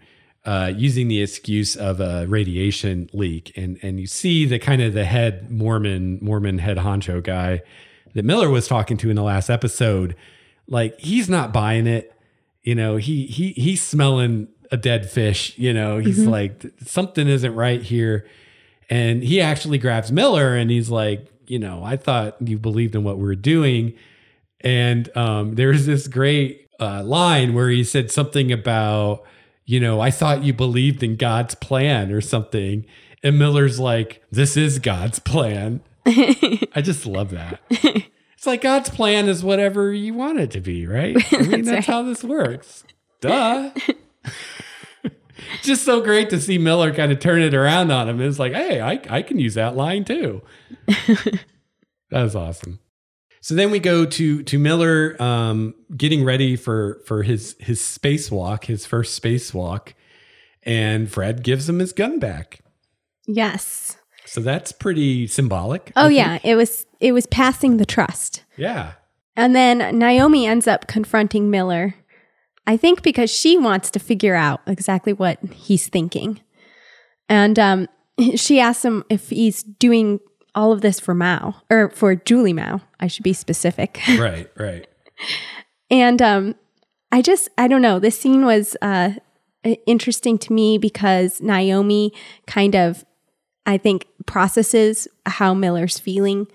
uh, 0.44 0.74
using 0.76 1.08
the 1.08 1.22
excuse 1.22 1.76
of 1.76 2.00
a 2.02 2.26
radiation 2.26 3.08
leak, 3.14 3.56
and 3.56 3.78
and 3.84 4.00
you 4.00 4.08
see 4.08 4.46
the 4.46 4.58
kind 4.58 4.82
of 4.82 4.94
the 4.94 5.06
head 5.06 5.52
Mormon 5.52 6.18
Mormon 6.20 6.58
head 6.58 6.78
honcho 6.78 7.24
guy 7.24 7.62
that 8.16 8.26
Miller 8.26 8.50
was 8.50 8.68
talking 8.68 8.98
to 8.98 9.12
in 9.12 9.16
the 9.16 9.24
last 9.24 9.52
episode. 9.52 10.16
Like 10.68 11.00
he's 11.00 11.30
not 11.30 11.52
buying 11.52 11.88
it. 11.88 12.14
You 12.64 12.76
know, 12.76 12.98
he 12.98 13.26
he 13.26 13.52
he's 13.52 13.82
smelling 13.82 14.48
a 14.72 14.78
dead 14.78 15.10
fish. 15.10 15.58
You 15.58 15.74
know, 15.74 15.98
he's 15.98 16.26
like 16.26 16.66
something 16.86 17.28
isn't 17.28 17.56
right 17.56 17.82
here. 17.82 18.28
And 18.90 19.24
he 19.24 19.40
actually 19.40 19.78
grabs 19.78 20.12
Miller 20.12 20.56
and 20.56 20.70
he's 20.70 20.90
like, 20.90 21.28
you 21.48 21.60
know, 21.60 21.84
I 21.84 21.98
thought 21.98 22.36
you 22.42 22.58
believed 22.58 22.96
in 22.96 23.04
what 23.04 23.18
we 23.18 23.24
were 23.24 23.36
doing. 23.36 23.94
And 24.62 25.16
um, 25.18 25.56
there's 25.56 25.86
this 25.86 26.08
great 26.08 26.68
uh, 26.80 27.04
line 27.04 27.54
where 27.54 27.70
he 27.70 27.84
said 27.84 28.12
something 28.12 28.52
about, 28.52 29.24
you 29.66 29.80
know, 29.80 30.00
I 30.00 30.12
thought 30.12 30.44
you 30.44 30.54
believed 30.54 31.04
in 31.04 31.16
God's 31.16 31.56
plan 31.56 32.12
or 32.12 32.22
something. 32.22 32.86
And 33.24 33.38
Miller's 33.38 33.80
like, 33.80 34.24
this 34.32 34.58
is 34.58 34.80
God's 34.80 35.20
plan. 35.20 35.82
I 36.06 36.82
just 36.82 37.06
love 37.06 37.32
that. 37.32 37.62
It's 38.42 38.48
like 38.48 38.62
God's 38.62 38.90
plan 38.90 39.30
is 39.30 39.44
whatever 39.44 39.94
you 39.94 40.16
want 40.16 40.40
it 40.40 40.50
to 40.50 40.62
be, 40.62 40.88
right? 40.88 41.16
I 41.32 41.42
mean, 41.44 41.62
that's, 41.66 41.86
how 41.86 42.02
this 42.02 42.24
works. 42.24 42.84
Duh. 43.20 43.70
just 45.62 45.84
so 45.84 46.02
great 46.02 46.32
to 46.32 46.42
see 46.42 46.58
Miller 46.58 46.92
kind 46.92 47.12
of 47.12 47.20
turn 47.20 47.44
it 47.44 47.54
around 47.54 47.92
on 47.92 48.10
him. 48.10 48.20
It's 48.20 48.40
like, 48.40 48.54
hey, 48.54 48.82
I, 48.82 49.00
I 49.12 49.22
can 49.22 49.38
use 49.38 49.54
that 49.54 49.76
line 49.76 50.06
too. 50.06 50.42
that 50.88 51.44
was 52.10 52.36
awesome. 52.36 52.80
So 53.42 53.54
then 53.54 53.70
we 53.70 53.78
go 53.78 54.08
to 54.08 54.42
to 54.42 54.58
Miller 54.58 55.22
um, 55.22 55.76
getting 55.96 56.24
ready 56.24 56.56
for 56.56 57.00
for 57.06 57.22
his 57.22 57.56
his 57.60 57.80
spacewalk, 57.80 58.66
his 58.66 58.88
first 58.88 59.22
spacewalk, 59.22 59.94
and 60.64 61.12
Fred 61.12 61.44
gives 61.44 61.70
him 61.70 61.78
his 61.78 61.94
gun 61.94 62.18
back. 62.18 62.62
Yes. 63.28 63.98
So 64.26 64.42
that's 64.42 64.72
pretty 64.72 65.28
symbolic. 65.28 65.92
Oh 65.96 66.08
yeah, 66.08 66.40
it 66.44 66.56
was 66.56 66.88
it 67.02 67.12
was 67.12 67.26
passing 67.26 67.78
the 67.78 67.86
trust. 67.86 68.44
yeah, 68.56 68.94
And 69.36 69.56
then 69.56 69.98
Naomi 69.98 70.46
ends 70.46 70.68
up 70.68 70.88
confronting 70.88 71.50
Miller. 71.50 71.96
I 72.68 72.78
think 72.78 73.02
because 73.02 73.30
she 73.32 73.58
wants 73.58 73.90
to 73.92 74.00
figure 74.00 74.36
out 74.36 74.62
exactly 74.68 75.12
what 75.12 75.40
he's 75.52 75.90
thinking. 75.90 76.40
And 77.28 77.58
um, 77.58 77.88
she 78.36 78.60
asks 78.60 78.86
him 78.86 79.04
if 79.10 79.30
he's 79.30 79.64
doing 79.64 80.20
all 80.54 80.72
of 80.72 80.82
this 80.82 81.00
for 81.00 81.14
Mao 81.16 81.56
or 81.70 81.90
for 81.90 82.16
Julie 82.16 82.54
Mao. 82.54 82.82
I 83.00 83.08
should 83.08 83.24
be 83.24 83.34
specific. 83.34 84.00
right, 84.20 84.50
right. 84.58 84.88
And 85.90 86.22
um, 86.22 86.56
I 87.12 87.22
just, 87.22 87.50
I 87.58 87.68
don't 87.68 87.82
know. 87.82 88.00
This 88.00 88.20
scene 88.20 88.46
was 88.46 88.78
uh, 88.82 89.14
interesting 89.86 90.38
to 90.40 90.54
me 90.54 90.78
because 90.78 91.42
Naomi 91.42 92.14
kind 92.46 92.76
of, 92.76 93.06
I 93.66 93.78
think, 93.78 94.08
processes 94.26 95.08
how 95.26 95.54
Miller's 95.54 96.00
feeling. 96.00 96.48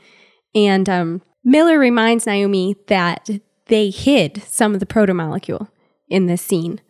And 0.56 0.88
um, 0.88 1.22
Miller 1.44 1.78
reminds 1.78 2.26
Naomi 2.26 2.74
that 2.88 3.28
they 3.66 3.90
hid 3.90 4.42
some 4.44 4.74
of 4.74 4.80
the 4.80 4.86
protomolecule 4.86 5.68
in 6.08 6.26
this 6.26 6.40
scene 6.40 6.80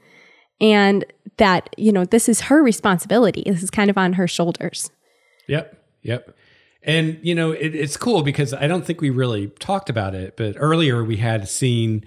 and 0.61 1.05
that, 1.37 1.75
you 1.77 1.93
know, 1.93 2.05
this 2.05 2.29
is 2.29 2.43
her 2.43 2.63
responsibility. 2.63 3.43
This 3.45 3.63
is 3.63 3.71
kind 3.71 3.91
of 3.91 3.99
on 3.99 4.15
her 4.15 4.29
shoulders. 4.29 4.91
Yep. 5.49 5.85
Yep. 6.03 6.37
And, 6.83 7.19
you 7.23 7.35
know, 7.35 7.51
it, 7.51 7.75
it's 7.75 7.97
cool 7.97 8.23
because 8.23 8.55
I 8.55 8.69
don't 8.69 8.87
think 8.87 9.01
we 9.01 9.11
really 9.11 9.49
talked 9.59 9.91
about 9.91 10.15
it, 10.15 10.37
but 10.37 10.55
earlier 10.57 11.03
we 11.03 11.17
had 11.17 11.43
a 11.43 11.47
scene 11.47 12.05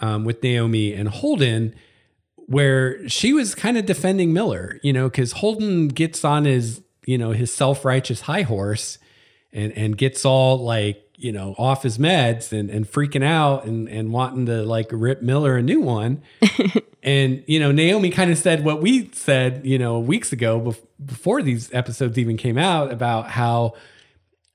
um, 0.00 0.24
with 0.24 0.42
Naomi 0.42 0.94
and 0.94 1.08
Holden 1.08 1.74
where 2.36 3.06
she 3.08 3.32
was 3.32 3.54
kind 3.54 3.76
of 3.76 3.84
defending 3.84 4.32
Miller, 4.32 4.80
you 4.82 4.92
know, 4.92 5.10
because 5.10 5.32
Holden 5.32 5.88
gets 5.88 6.24
on 6.24 6.44
his, 6.44 6.80
you 7.04 7.18
know, 7.18 7.32
his 7.32 7.52
self 7.52 7.84
righteous 7.84 8.22
high 8.22 8.42
horse 8.42 8.98
and, 9.56 9.72
and 9.72 9.96
gets 9.96 10.24
all 10.26 10.58
like, 10.58 11.02
you 11.16 11.32
know, 11.32 11.54
off 11.56 11.82
his 11.82 11.96
meds 11.96 12.52
and, 12.52 12.68
and 12.68 12.86
freaking 12.86 13.24
out 13.24 13.64
and, 13.64 13.88
and 13.88 14.12
wanting 14.12 14.44
to 14.46 14.62
like 14.62 14.88
rip 14.92 15.22
Miller 15.22 15.56
a 15.56 15.62
new 15.62 15.80
one. 15.80 16.22
and, 17.02 17.42
you 17.46 17.58
know, 17.58 17.72
Naomi 17.72 18.10
kind 18.10 18.30
of 18.30 18.36
said 18.36 18.66
what 18.66 18.82
we 18.82 19.10
said, 19.14 19.64
you 19.64 19.78
know, 19.78 19.98
weeks 19.98 20.30
ago 20.30 20.60
bef- 20.60 20.86
before 21.04 21.40
these 21.40 21.72
episodes 21.72 22.18
even 22.18 22.36
came 22.36 22.58
out 22.58 22.92
about 22.92 23.30
how, 23.30 23.72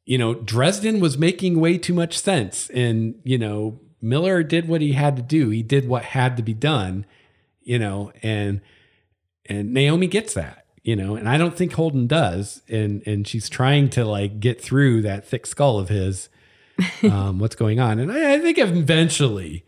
you 0.05 0.19
know, 0.19 0.35
Dresden 0.35 0.99
was 0.99 1.17
making 1.17 1.59
way 1.59 1.79
too 1.79 1.95
much 1.95 2.19
sense. 2.19 2.69
And, 2.69 3.15
you 3.23 3.39
know, 3.39 3.79
Miller 4.03 4.43
did 4.43 4.67
what 4.67 4.81
he 4.81 4.93
had 4.93 5.15
to 5.15 5.23
do. 5.23 5.49
He 5.49 5.63
did 5.63 5.87
what 5.87 6.03
had 6.03 6.37
to 6.37 6.43
be 6.43 6.53
done, 6.53 7.07
you 7.61 7.79
know, 7.79 8.11
and 8.21 8.61
and 9.47 9.73
Naomi 9.73 10.07
gets 10.07 10.35
that, 10.35 10.60
you 10.83 10.95
know, 10.95 11.15
and 11.15 11.29
I 11.29 11.37
don't 11.37 11.55
think 11.55 11.73
Holden 11.73 12.07
does. 12.07 12.61
And 12.67 13.03
and 13.05 13.27
she's 13.27 13.49
trying 13.49 13.89
to 13.91 14.05
like 14.05 14.39
get 14.39 14.61
through 14.61 15.03
that 15.03 15.27
thick 15.27 15.45
skull 15.45 15.77
of 15.77 15.89
his 15.89 16.29
um, 17.03 17.39
what's 17.39 17.55
going 17.55 17.79
on. 17.79 17.99
And 17.99 18.11
I, 18.11 18.35
I 18.35 18.39
think 18.39 18.57
eventually 18.57 19.65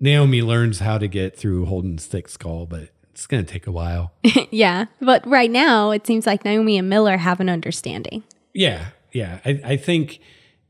Naomi 0.00 0.42
learns 0.42 0.80
how 0.80 0.98
to 0.98 1.08
get 1.08 1.36
through 1.36 1.66
Holden's 1.66 2.06
thick 2.06 2.28
skull, 2.28 2.66
but 2.66 2.88
it's 3.12 3.26
going 3.26 3.44
to 3.44 3.50
take 3.50 3.66
a 3.66 3.72
while. 3.72 4.12
yeah. 4.50 4.86
But 5.00 5.26
right 5.26 5.50
now, 5.50 5.90
it 5.90 6.06
seems 6.06 6.26
like 6.26 6.44
Naomi 6.44 6.76
and 6.78 6.88
Miller 6.88 7.16
have 7.16 7.40
an 7.40 7.48
understanding. 7.48 8.22
Yeah. 8.52 8.86
Yeah. 9.12 9.38
I, 9.44 9.60
I 9.64 9.76
think, 9.76 10.20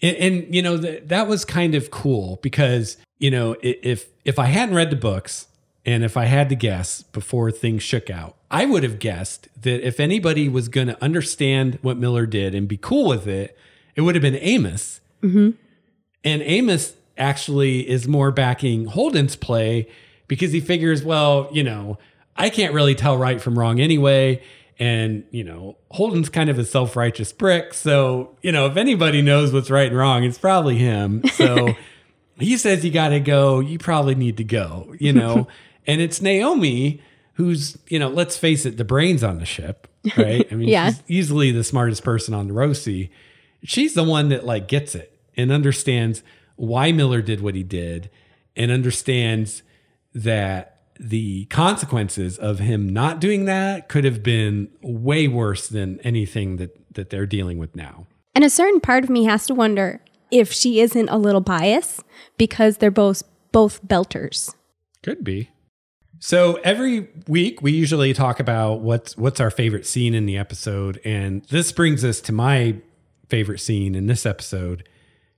and, 0.00 0.16
and 0.16 0.54
you 0.54 0.62
know, 0.62 0.76
that 0.76 1.08
that 1.08 1.28
was 1.28 1.44
kind 1.44 1.74
of 1.74 1.90
cool 1.90 2.38
because, 2.42 2.98
you 3.18 3.30
know, 3.30 3.56
if, 3.62 4.08
if 4.24 4.38
I 4.38 4.46
hadn't 4.46 4.74
read 4.74 4.90
the 4.90 4.96
books 4.96 5.46
and 5.86 6.04
if 6.04 6.16
I 6.16 6.26
had 6.26 6.48
to 6.50 6.54
guess 6.54 7.02
before 7.02 7.50
things 7.50 7.82
shook 7.82 8.10
out, 8.10 8.36
I 8.52 8.66
would 8.66 8.82
have 8.82 8.98
guessed 8.98 9.48
that 9.62 9.84
if 9.84 9.98
anybody 9.98 10.46
was 10.46 10.68
going 10.68 10.88
to 10.88 11.02
understand 11.02 11.78
what 11.80 11.96
Miller 11.96 12.26
did 12.26 12.54
and 12.54 12.68
be 12.68 12.76
cool 12.76 13.08
with 13.08 13.26
it, 13.26 13.56
it 13.96 14.02
would 14.02 14.14
have 14.14 14.22
been 14.22 14.36
Amos. 14.36 15.00
Mm-hmm. 15.22 15.50
And 16.22 16.42
Amos 16.42 16.94
actually 17.16 17.88
is 17.88 18.06
more 18.06 18.30
backing 18.30 18.84
Holden's 18.84 19.36
play 19.36 19.88
because 20.28 20.52
he 20.52 20.60
figures, 20.60 21.02
well, 21.02 21.48
you 21.50 21.64
know, 21.64 21.98
I 22.36 22.50
can't 22.50 22.74
really 22.74 22.94
tell 22.94 23.16
right 23.16 23.40
from 23.40 23.58
wrong 23.58 23.80
anyway. 23.80 24.42
And, 24.78 25.24
you 25.30 25.44
know, 25.44 25.78
Holden's 25.90 26.28
kind 26.28 26.50
of 26.50 26.58
a 26.58 26.64
self 26.64 26.94
righteous 26.94 27.32
brick. 27.32 27.72
So, 27.72 28.36
you 28.42 28.52
know, 28.52 28.66
if 28.66 28.76
anybody 28.76 29.22
knows 29.22 29.52
what's 29.52 29.70
right 29.70 29.88
and 29.88 29.96
wrong, 29.96 30.24
it's 30.24 30.38
probably 30.38 30.76
him. 30.76 31.22
So 31.34 31.74
he 32.38 32.58
says 32.58 32.84
you 32.84 32.90
got 32.90 33.10
to 33.10 33.20
go. 33.20 33.60
You 33.60 33.78
probably 33.78 34.14
need 34.14 34.36
to 34.36 34.44
go, 34.44 34.94
you 34.98 35.14
know. 35.14 35.48
and 35.86 36.02
it's 36.02 36.20
Naomi 36.20 37.00
who's, 37.34 37.78
you 37.88 37.98
know, 37.98 38.08
let's 38.08 38.36
face 38.36 38.66
it, 38.66 38.76
the 38.76 38.84
brains 38.84 39.22
on 39.24 39.38
the 39.38 39.46
ship, 39.46 39.88
right? 40.16 40.46
I 40.50 40.54
mean, 40.56 40.68
Yeah. 40.68 40.90
she's 40.90 41.02
easily 41.08 41.50
the 41.50 41.64
smartest 41.64 42.04
person 42.04 42.34
on 42.34 42.46
the 42.48 42.52
Rosie. 42.52 43.10
She's 43.64 43.94
the 43.94 44.04
one 44.04 44.28
that 44.30 44.44
like 44.44 44.68
gets 44.68 44.94
it 44.94 45.18
and 45.36 45.50
understands 45.52 46.22
why 46.56 46.92
Miller 46.92 47.22
did 47.22 47.40
what 47.40 47.54
he 47.54 47.62
did 47.62 48.10
and 48.56 48.70
understands 48.70 49.62
that 50.14 50.68
the 51.00 51.46
consequences 51.46 52.38
of 52.38 52.58
him 52.58 52.88
not 52.88 53.18
doing 53.20 53.46
that 53.46 53.88
could 53.88 54.04
have 54.04 54.22
been 54.22 54.68
way 54.82 55.26
worse 55.26 55.66
than 55.68 55.98
anything 56.00 56.56
that 56.56 56.76
that 56.94 57.08
they're 57.08 57.24
dealing 57.26 57.56
with 57.56 57.74
now. 57.74 58.06
And 58.34 58.44
a 58.44 58.50
certain 58.50 58.78
part 58.80 59.02
of 59.02 59.08
me 59.10 59.24
has 59.24 59.46
to 59.46 59.54
wonder 59.54 60.00
if 60.30 60.52
she 60.52 60.80
isn't 60.80 61.08
a 61.08 61.16
little 61.16 61.40
biased 61.40 62.02
because 62.36 62.76
they're 62.76 62.90
both 62.90 63.22
both 63.52 63.82
belters. 63.86 64.54
Could 65.02 65.24
be. 65.24 65.50
So 66.24 66.60
every 66.62 67.08
week 67.26 67.62
we 67.62 67.72
usually 67.72 68.14
talk 68.14 68.38
about 68.38 68.80
what's 68.80 69.16
what's 69.16 69.40
our 69.40 69.50
favorite 69.50 69.84
scene 69.84 70.14
in 70.14 70.24
the 70.24 70.38
episode 70.38 71.00
and 71.04 71.42
this 71.46 71.72
brings 71.72 72.04
us 72.04 72.20
to 72.20 72.32
my 72.32 72.76
favorite 73.28 73.58
scene 73.58 73.96
in 73.96 74.06
this 74.06 74.24
episode 74.24 74.88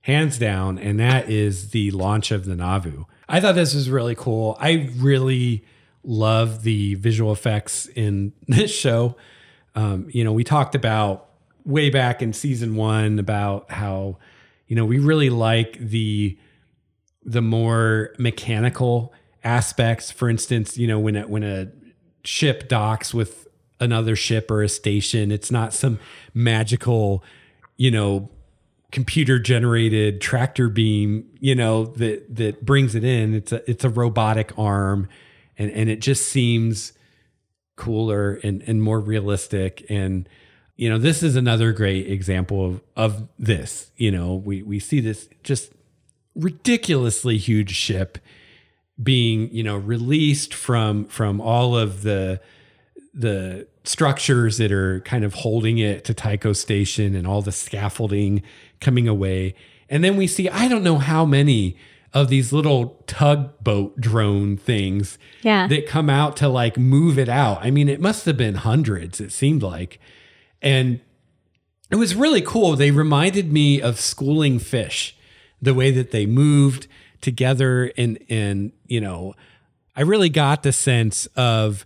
hands 0.01 0.37
down 0.37 0.77
and 0.77 0.99
that 0.99 1.27
is 1.27 1.71
the 1.71 1.89
launch 1.89 2.29
of 2.29 2.45
the 2.45 2.55
Nauvoo. 2.55 3.05
I 3.27 3.41
thought 3.41 3.55
this 3.55 3.73
was 3.73 3.89
really 3.89 4.13
cool. 4.13 4.57
I 4.59 4.91
really 4.97 5.65
love 6.03 6.61
the 6.61 6.93
visual 6.93 7.31
effects 7.31 7.87
in 7.87 8.33
this 8.47 8.69
show. 8.69 9.15
Um, 9.73 10.07
you 10.11 10.23
know, 10.23 10.33
we 10.33 10.43
talked 10.43 10.75
about 10.75 11.29
way 11.65 11.89
back 11.89 12.21
in 12.21 12.31
season 12.31 12.75
1 12.75 13.17
about 13.17 13.71
how 13.71 14.19
you 14.67 14.75
know, 14.75 14.85
we 14.85 14.99
really 14.99 15.31
like 15.31 15.79
the 15.79 16.37
the 17.23 17.41
more 17.41 18.13
mechanical 18.19 19.15
aspects. 19.45 20.11
For 20.11 20.29
instance, 20.29 20.77
you 20.77 20.87
know, 20.87 20.99
when 20.99 21.15
a, 21.15 21.27
when 21.27 21.43
a 21.43 21.71
ship 22.25 22.67
docks 22.67 23.13
with 23.13 23.47
another 23.79 24.15
ship 24.15 24.51
or 24.51 24.63
a 24.63 24.69
station, 24.69 25.31
it's 25.31 25.51
not 25.51 25.73
some 25.73 25.99
magical, 26.33 27.23
you 27.77 27.91
know, 27.91 28.29
computer 28.91 29.39
generated 29.39 30.19
tractor 30.19 30.67
beam, 30.67 31.29
you 31.39 31.55
know, 31.55 31.85
that 31.85 32.35
that 32.35 32.65
brings 32.65 32.95
it 32.95 33.03
in. 33.03 33.33
It's 33.35 33.51
a 33.51 33.69
it's 33.69 33.83
a 33.83 33.89
robotic 33.89 34.57
arm, 34.57 35.07
and 35.57 35.71
and 35.71 35.89
it 35.89 36.01
just 36.01 36.27
seems 36.27 36.93
cooler 37.75 38.39
and 38.43 38.63
and 38.67 38.81
more 38.81 39.01
realistic 39.01 39.85
and 39.89 40.29
you 40.77 40.89
know 40.89 40.97
this 40.97 41.21
is 41.21 41.35
another 41.35 41.73
great 41.73 42.09
example 42.09 42.65
of 42.65 42.81
of 42.95 43.27
this 43.37 43.91
you 43.97 44.09
know 44.09 44.33
we 44.33 44.63
we 44.63 44.79
see 44.79 45.01
this 45.01 45.27
just 45.43 45.73
ridiculously 46.35 47.37
huge 47.37 47.71
ship 47.75 48.17
being 49.01 49.49
you 49.53 49.63
know 49.63 49.77
released 49.77 50.53
from 50.53 51.05
from 51.05 51.41
all 51.41 51.77
of 51.77 52.01
the 52.03 52.39
the 53.13 53.67
structures 53.83 54.57
that 54.57 54.71
are 54.71 54.99
kind 55.01 55.23
of 55.23 55.33
holding 55.35 55.77
it 55.77 56.03
to 56.05 56.13
Tycho 56.13 56.53
station 56.53 57.15
and 57.15 57.27
all 57.27 57.41
the 57.41 57.51
scaffolding 57.51 58.41
coming 58.81 59.07
away 59.07 59.53
and 59.89 60.03
then 60.03 60.15
we 60.17 60.27
see 60.27 60.49
I 60.49 60.67
don't 60.67 60.83
know 60.83 60.97
how 60.97 61.25
many 61.25 61.77
of 62.13 62.29
these 62.29 62.53
little 62.53 63.03
tugboat 63.07 63.99
drone 63.99 64.55
things 64.55 65.17
Yeah. 65.43 65.67
that 65.67 65.85
come 65.85 66.09
out 66.09 66.37
to 66.37 66.47
like 66.47 66.77
move 66.77 67.19
it 67.19 67.27
out. 67.27 67.59
I 67.61 67.71
mean, 67.71 67.89
it 67.89 67.99
must 67.99 68.25
have 68.25 68.37
been 68.37 68.55
hundreds, 68.55 69.19
it 69.19 69.33
seemed 69.33 69.61
like. 69.61 69.99
And 70.61 71.01
it 71.91 71.97
was 71.97 72.15
really 72.15 72.39
cool. 72.41 72.77
They 72.77 72.89
reminded 72.91 73.51
me 73.51 73.81
of 73.81 73.99
schooling 73.99 74.59
fish, 74.59 75.13
the 75.61 75.73
way 75.73 75.91
that 75.91 76.11
they 76.11 76.25
moved 76.25 76.87
together 77.21 77.91
and 77.97 78.19
and 78.29 78.71
you 78.87 79.01
know, 79.01 79.35
I 79.95 80.01
really 80.01 80.29
got 80.29 80.63
the 80.63 80.71
sense 80.71 81.25
of 81.35 81.85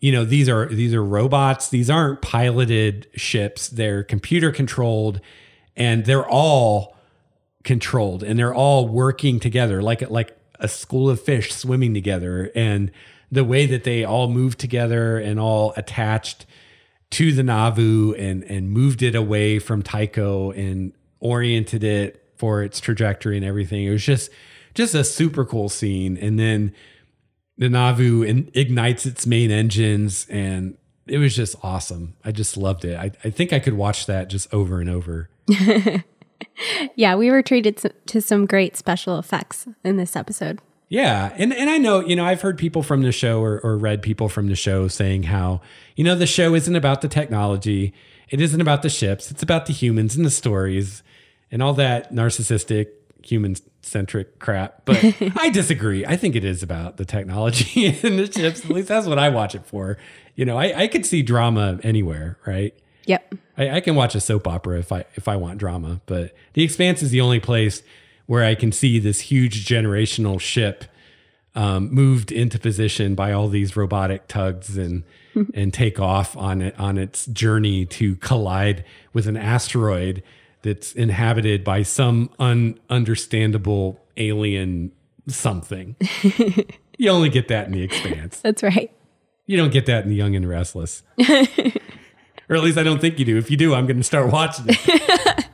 you 0.00 0.12
know, 0.12 0.24
these 0.24 0.48
are 0.48 0.66
these 0.66 0.94
are 0.94 1.04
robots. 1.04 1.68
These 1.68 1.90
aren't 1.90 2.22
piloted 2.22 3.08
ships. 3.14 3.68
They're 3.68 4.02
computer 4.02 4.52
controlled 4.52 5.20
and 5.76 6.04
they're 6.04 6.28
all 6.28 6.96
controlled 7.64 8.22
and 8.22 8.38
they're 8.38 8.54
all 8.54 8.86
working 8.86 9.40
together 9.40 9.82
like 9.82 10.08
like 10.10 10.36
a 10.60 10.68
school 10.68 11.10
of 11.10 11.20
fish 11.20 11.52
swimming 11.52 11.92
together 11.92 12.50
and 12.54 12.90
the 13.30 13.44
way 13.44 13.66
that 13.66 13.82
they 13.84 14.04
all 14.04 14.28
moved 14.28 14.58
together 14.58 15.18
and 15.18 15.40
all 15.40 15.74
attached 15.76 16.46
to 17.10 17.32
the 17.32 17.42
Nauvoo 17.42 18.14
and 18.14 18.44
and 18.44 18.70
moved 18.70 19.02
it 19.02 19.14
away 19.14 19.58
from 19.58 19.82
Tycho 19.82 20.50
and 20.52 20.92
oriented 21.20 21.82
it 21.82 22.22
for 22.36 22.62
its 22.62 22.80
trajectory 22.80 23.36
and 23.36 23.44
everything. 23.44 23.84
It 23.84 23.90
was 23.90 24.04
just 24.04 24.30
just 24.76 24.94
a 24.94 25.02
super 25.02 25.44
cool 25.44 25.68
scene. 25.68 26.16
And 26.16 26.38
then 26.38 26.72
the 27.58 27.68
Nauvoo 27.68 28.22
in, 28.22 28.50
ignites 28.54 29.04
its 29.06 29.26
main 29.26 29.50
engines 29.50 30.26
and 30.30 30.76
it 31.08 31.18
was 31.18 31.34
just 31.34 31.56
awesome. 31.62 32.14
I 32.24 32.30
just 32.30 32.56
loved 32.56 32.84
it. 32.84 32.96
I, 32.96 33.10
I 33.24 33.30
think 33.30 33.52
I 33.52 33.58
could 33.58 33.74
watch 33.74 34.06
that 34.06 34.28
just 34.28 34.52
over 34.54 34.80
and 34.80 34.88
over. 34.88 35.28
Yeah, 36.94 37.14
we 37.16 37.30
were 37.30 37.42
treated 37.42 37.76
to- 37.78 37.94
to 38.06 38.20
some 38.20 38.44
great 38.46 38.76
special 38.76 39.18
effects 39.18 39.66
in 39.84 39.96
this 39.96 40.16
episode. 40.16 40.60
Yeah, 40.88 41.32
and 41.36 41.52
and 41.52 41.68
I 41.68 41.78
know 41.78 42.00
you 42.00 42.14
know 42.14 42.24
I've 42.24 42.42
heard 42.42 42.58
people 42.58 42.82
from 42.82 43.02
the 43.02 43.10
show 43.12 43.40
or, 43.42 43.58
or 43.60 43.76
read 43.76 44.02
people 44.02 44.28
from 44.28 44.48
the 44.48 44.54
show 44.54 44.86
saying 44.88 45.24
how 45.24 45.60
you 45.96 46.04
know 46.04 46.14
the 46.14 46.26
show 46.26 46.54
isn't 46.54 46.76
about 46.76 47.00
the 47.00 47.08
technology, 47.08 47.92
it 48.30 48.40
isn't 48.40 48.60
about 48.60 48.82
the 48.82 48.88
ships, 48.88 49.30
it's 49.30 49.42
about 49.42 49.66
the 49.66 49.72
humans 49.72 50.14
and 50.16 50.24
the 50.24 50.30
stories 50.30 51.02
and 51.50 51.62
all 51.62 51.72
that 51.74 52.12
narcissistic 52.12 52.88
human 53.26 53.56
centric 53.82 54.38
crap. 54.38 54.84
But 54.84 55.16
I 55.36 55.50
disagree. 55.50 56.04
I 56.06 56.16
think 56.16 56.36
it 56.36 56.44
is 56.44 56.62
about 56.62 56.96
the 56.96 57.04
technology 57.04 57.86
and 58.02 58.18
the 58.18 58.28
chips. 58.28 58.64
At 58.64 58.70
least 58.70 58.88
that's 58.88 59.06
what 59.06 59.18
I 59.18 59.28
watch 59.28 59.54
it 59.54 59.66
for. 59.66 59.98
You 60.34 60.44
know, 60.44 60.56
I, 60.56 60.82
I 60.82 60.88
could 60.88 61.06
see 61.06 61.22
drama 61.22 61.78
anywhere, 61.82 62.38
right? 62.46 62.74
Yep. 63.06 63.34
I, 63.56 63.70
I 63.70 63.80
can 63.80 63.94
watch 63.94 64.14
a 64.14 64.20
soap 64.20 64.46
opera 64.46 64.78
if 64.78 64.92
I 64.92 65.04
if 65.14 65.28
I 65.28 65.36
want 65.36 65.58
drama, 65.58 66.00
but 66.06 66.34
The 66.54 66.62
Expanse 66.62 67.02
is 67.02 67.10
the 67.10 67.20
only 67.20 67.40
place 67.40 67.82
where 68.26 68.44
I 68.44 68.54
can 68.54 68.72
see 68.72 68.98
this 68.98 69.20
huge 69.20 69.64
generational 69.64 70.40
ship 70.40 70.84
um, 71.54 71.92
moved 71.92 72.30
into 72.30 72.58
position 72.58 73.14
by 73.14 73.32
all 73.32 73.48
these 73.48 73.76
robotic 73.76 74.28
tugs 74.28 74.76
and 74.76 75.04
and 75.54 75.72
take 75.72 76.00
off 76.00 76.36
on 76.36 76.60
it 76.62 76.78
on 76.78 76.98
its 76.98 77.26
journey 77.26 77.86
to 77.86 78.16
collide 78.16 78.84
with 79.12 79.26
an 79.26 79.36
asteroid 79.36 80.22
that's 80.66 80.92
inhabited 80.92 81.64
by 81.64 81.82
some 81.82 82.28
ununderstandable 82.38 83.98
alien 84.16 84.92
something. 85.28 85.96
you 86.98 87.10
only 87.10 87.28
get 87.28 87.48
that 87.48 87.66
in 87.66 87.72
the 87.72 87.82
expanse. 87.82 88.40
That's 88.40 88.62
right. 88.62 88.92
You 89.46 89.56
don't 89.56 89.72
get 89.72 89.86
that 89.86 90.04
in 90.04 90.10
the 90.10 90.16
Young 90.16 90.34
and 90.34 90.48
Restless. 90.48 91.02
or 92.48 92.56
at 92.56 92.62
least 92.62 92.78
I 92.78 92.82
don't 92.82 93.00
think 93.00 93.18
you 93.18 93.24
do. 93.24 93.38
If 93.38 93.50
you 93.50 93.56
do, 93.56 93.74
I'm 93.74 93.86
going 93.86 93.96
to 93.96 94.02
start 94.02 94.30
watching 94.32 94.66
it. 94.68 95.46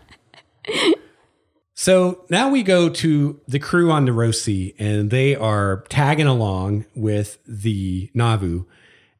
so 1.74 2.24
now 2.30 2.50
we 2.50 2.62
go 2.62 2.88
to 2.88 3.40
the 3.46 3.58
crew 3.58 3.90
on 3.90 4.06
the 4.06 4.12
Roci, 4.12 4.74
and 4.78 5.10
they 5.10 5.34
are 5.34 5.84
tagging 5.88 6.26
along 6.26 6.86
with 6.94 7.38
the 7.46 8.10
Nauvoo, 8.14 8.64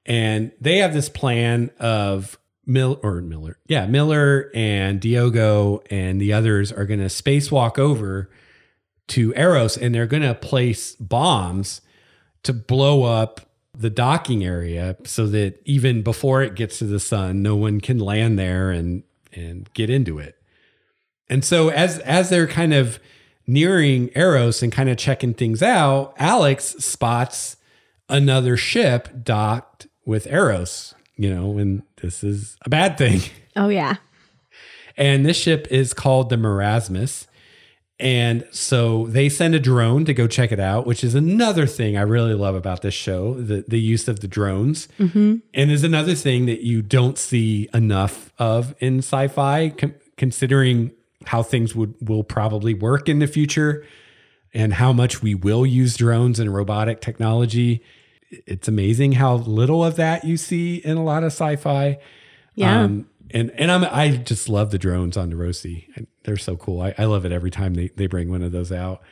and 0.06 0.52
they 0.61 0.78
have 0.78 0.94
this 0.94 1.08
plan 1.08 1.70
of 1.78 2.38
Mill 2.73 2.99
or 3.02 3.21
Miller, 3.21 3.59
yeah, 3.67 3.87
Miller 3.87 4.50
and 4.55 5.00
Diogo 5.00 5.83
and 5.91 6.21
the 6.21 6.33
others 6.33 6.73
are 6.73 6.87
going 6.87 7.00
to 7.00 7.07
spacewalk 7.07 7.79
over 7.79 8.31
to 9.09 9.35
Eros, 9.37 9.76
and 9.76 9.95
they're 9.95 10.07
going 10.07 10.23
to 10.23 10.35
place 10.35 10.95
bombs 10.97 11.83
to 12.45 12.52
blow 12.52 13.05
up 13.05 13.43
the 13.76 13.91
docking 13.91 14.45
area 14.45 14.97
so 15.05 15.26
that 15.26 15.61
even 15.64 16.02
before 16.02 16.43
it 16.43 16.55
gets 16.55 16.79
to 16.79 16.85
the 16.85 17.00
sun, 17.00 17.43
no 17.43 17.57
one 17.57 17.81
can 17.81 17.99
land 17.99 18.38
there 18.38 18.71
and 18.71 19.02
and 19.33 19.73
get 19.75 19.88
into 19.88 20.19
it. 20.19 20.37
And 21.29 21.45
so 21.45 21.69
as 21.69 21.99
as 22.00 22.31
they're 22.31 22.47
kind 22.47 22.75
of 22.75 22.99
nearing 23.47 24.11
Eros 24.14 24.62
and 24.62 24.73
kind 24.73 24.88
of 24.88 24.97
checking 24.97 25.35
things 25.35 25.62
out, 25.62 26.14
Alex 26.19 26.76
spots 26.79 27.57
another 28.09 28.57
ship 28.57 29.09
docked 29.23 29.87
with 30.05 30.26
Eros, 30.26 30.95
you 31.16 31.33
know, 31.33 31.59
and 31.59 31.83
this 32.00 32.25
is 32.25 32.57
a 32.64 32.71
bad 32.71 32.99
thing. 32.99 33.21
Oh 33.54 33.69
yeah. 33.69 33.97
And 34.97 35.26
this 35.26 35.37
ship 35.37 35.66
is 35.71 35.92
called 35.92 36.31
the 36.31 36.37
Marasmus. 36.37 37.26
And 38.00 38.47
so 38.50 39.07
they 39.09 39.28
send 39.28 39.54
a 39.54 39.61
drone 39.61 40.07
to 40.07 40.14
go 40.14 40.26
check 40.26 40.52
it 40.52 40.59
out, 40.59 40.87
which 40.87 41.04
is 41.04 41.14
another 41.14 41.66
thing 41.66 41.97
I 41.97 42.00
really 42.00 42.33
love 42.33 42.54
about 42.54 42.81
this 42.81 42.95
show 42.95 43.35
the, 43.35 43.64
the 43.69 43.78
use 43.78 44.09
of 44.09 44.21
the 44.21 44.26
drones. 44.26 44.88
Mm-hmm. 44.99 45.37
And 45.52 45.71
is 45.71 45.85
another 45.85 46.14
thing 46.14 46.47
that 46.47 46.62
you 46.62 46.81
don't 46.81 47.19
see 47.19 47.69
enough 47.75 48.33
of 48.38 48.75
in 48.78 48.99
sci 48.99 49.28
fi, 49.28 49.69
com- 49.69 49.95
considering 50.16 50.92
how 51.26 51.42
things 51.42 51.76
would 51.76 51.95
will 52.00 52.25
probably 52.25 52.75
work 52.75 53.09
in 53.09 53.19
the 53.19 53.26
future 53.26 53.85
and 54.52 54.75
how 54.75 54.92
much 54.92 55.23
we 55.23 55.35
will 55.35 55.64
use 55.64 55.97
drones 55.97 56.40
and 56.40 56.52
robotic 56.52 57.00
technology. 57.00 57.83
It's 58.47 58.69
amazing 58.69 59.12
how 59.12 59.35
little 59.35 59.85
of 59.85 59.97
that 59.97 60.25
you 60.25 60.37
see 60.37 60.77
in 60.77 60.97
a 60.97 61.05
lot 61.05 61.23
of 61.23 61.29
sci 61.29 61.57
fi. 61.57 61.99
Yeah. 62.55 62.83
Um, 62.83 63.07
and 63.31 63.51
and 63.53 63.71
I'm 63.71 63.85
I 63.85 64.17
just 64.17 64.49
love 64.49 64.71
the 64.71 64.79
drones 64.79 65.17
on 65.17 65.31
the 65.31 65.37
Roci. 65.37 66.07
They're 66.25 66.37
so 66.37 66.57
cool. 66.57 66.81
I, 66.81 66.95
I 66.99 67.05
love 67.05 67.25
it 67.25 67.33
every 67.33 67.51
time 67.51 67.75
they, 67.75 67.89
they 67.97 68.07
bring 68.07 68.31
one 68.31 68.43
of 68.43 68.53
those 68.53 68.73
out. 68.73 69.03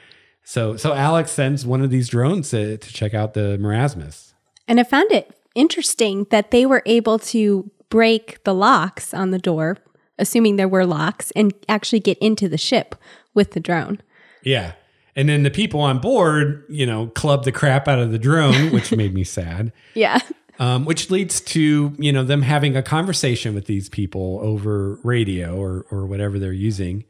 So 0.43 0.77
so 0.77 0.93
Alex 0.95 1.31
sends 1.31 1.65
one 1.67 1.83
of 1.83 1.91
these 1.91 2.09
drones 2.09 2.51
to, 2.51 2.77
to 2.77 2.93
check 2.93 3.15
out 3.15 3.35
the 3.35 3.59
Marasmus. 3.61 4.33
And 4.69 4.79
I 4.79 4.85
found 4.85 5.11
it 5.13 5.35
interesting 5.55 6.27
that 6.31 6.51
they 6.51 6.67
were 6.67 6.83
able 6.87 7.19
to 7.19 7.71
break 7.89 8.43
the 8.45 8.55
locks 8.55 9.13
on 9.13 9.31
the 9.31 9.39
door, 9.39 9.79
assuming 10.19 10.57
there 10.57 10.69
were 10.69 10.87
locks, 10.87 11.31
and 11.33 11.53
actually 11.69 12.01
get 12.01 12.19
into 12.19 12.49
the 12.49 12.59
ship 12.59 12.95
with 13.35 13.53
the 13.53 13.61
drone. 13.61 14.01
Yeah. 14.43 14.73
And 15.21 15.29
then 15.29 15.43
the 15.43 15.51
people 15.51 15.81
on 15.81 15.99
board, 15.99 16.65
you 16.71 16.87
know, 16.87 17.09
club 17.09 17.45
the 17.45 17.53
crap 17.53 17.87
out 17.87 17.99
of 17.99 18.11
the 18.11 18.19
drone, 18.19 18.73
which 18.73 18.91
made 18.97 19.13
me 19.13 19.23
sad. 19.23 19.71
Yeah. 19.93 20.19
Um, 20.59 20.87
which 20.87 21.11
leads 21.11 21.43
to 21.43 21.95
you 21.99 22.11
know 22.11 22.25
them 22.25 22.41
having 22.41 22.75
a 22.75 22.83
conversation 22.83 23.55
with 23.55 23.67
these 23.67 23.91
people 23.91 24.41
over 24.43 24.99
radio 25.05 25.57
or 25.57 25.85
or 25.91 26.07
whatever 26.07 26.39
they're 26.39 26.53
using, 26.55 27.05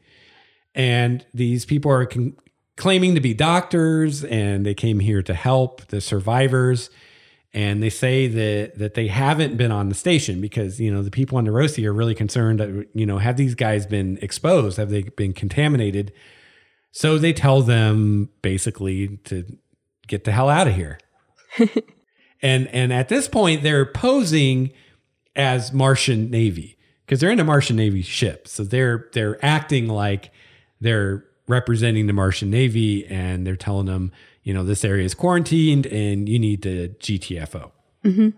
and 0.75 1.25
these 1.33 1.63
people 1.63 1.89
are 1.89 2.05
con- 2.05 2.35
claiming 2.75 3.15
to 3.15 3.21
be 3.21 3.33
doctors 3.33 4.25
and 4.25 4.65
they 4.65 4.73
came 4.73 4.99
here 4.99 5.21
to 5.23 5.33
help 5.33 5.87
the 5.87 6.01
survivors, 6.01 6.89
and 7.53 7.81
they 7.81 7.89
say 7.89 8.27
that 8.27 8.77
that 8.77 8.93
they 8.95 9.07
haven't 9.07 9.55
been 9.55 9.71
on 9.71 9.87
the 9.87 9.95
station 9.95 10.41
because 10.41 10.81
you 10.81 10.93
know 10.93 11.01
the 11.01 11.11
people 11.11 11.37
on 11.37 11.45
the 11.45 11.51
Rosi 11.51 11.85
are 11.85 11.93
really 11.93 12.15
concerned 12.15 12.59
that 12.59 12.89
you 12.93 13.05
know 13.05 13.19
have 13.19 13.37
these 13.37 13.55
guys 13.55 13.85
been 13.85 14.17
exposed, 14.21 14.77
have 14.77 14.89
they 14.89 15.03
been 15.03 15.31
contaminated? 15.31 16.11
So 16.91 17.17
they 17.17 17.33
tell 17.33 17.61
them 17.61 18.29
basically 18.41 19.17
to 19.25 19.45
get 20.07 20.23
the 20.25 20.31
hell 20.31 20.49
out 20.49 20.67
of 20.67 20.75
here. 20.75 20.99
and 22.41 22.67
and 22.67 22.93
at 22.93 23.09
this 23.09 23.27
point 23.27 23.63
they're 23.63 23.85
posing 23.85 24.71
as 25.35 25.71
Martian 25.71 26.29
Navy 26.29 26.77
because 27.05 27.19
they're 27.19 27.31
in 27.31 27.39
a 27.39 27.45
Martian 27.45 27.75
Navy 27.75 28.01
ship. 28.01 28.47
So 28.47 28.63
they're 28.63 29.09
they're 29.13 29.43
acting 29.43 29.87
like 29.87 30.31
they're 30.79 31.25
representing 31.47 32.07
the 32.07 32.13
Martian 32.13 32.49
Navy 32.49 33.05
and 33.07 33.45
they're 33.45 33.55
telling 33.55 33.85
them, 33.85 34.11
you 34.43 34.53
know, 34.53 34.63
this 34.63 34.83
area 34.85 35.05
is 35.05 35.13
quarantined 35.13 35.85
and 35.87 36.27
you 36.27 36.39
need 36.39 36.63
to 36.63 36.89
GTFO. 36.99 37.71
Mm-hmm. 38.05 38.29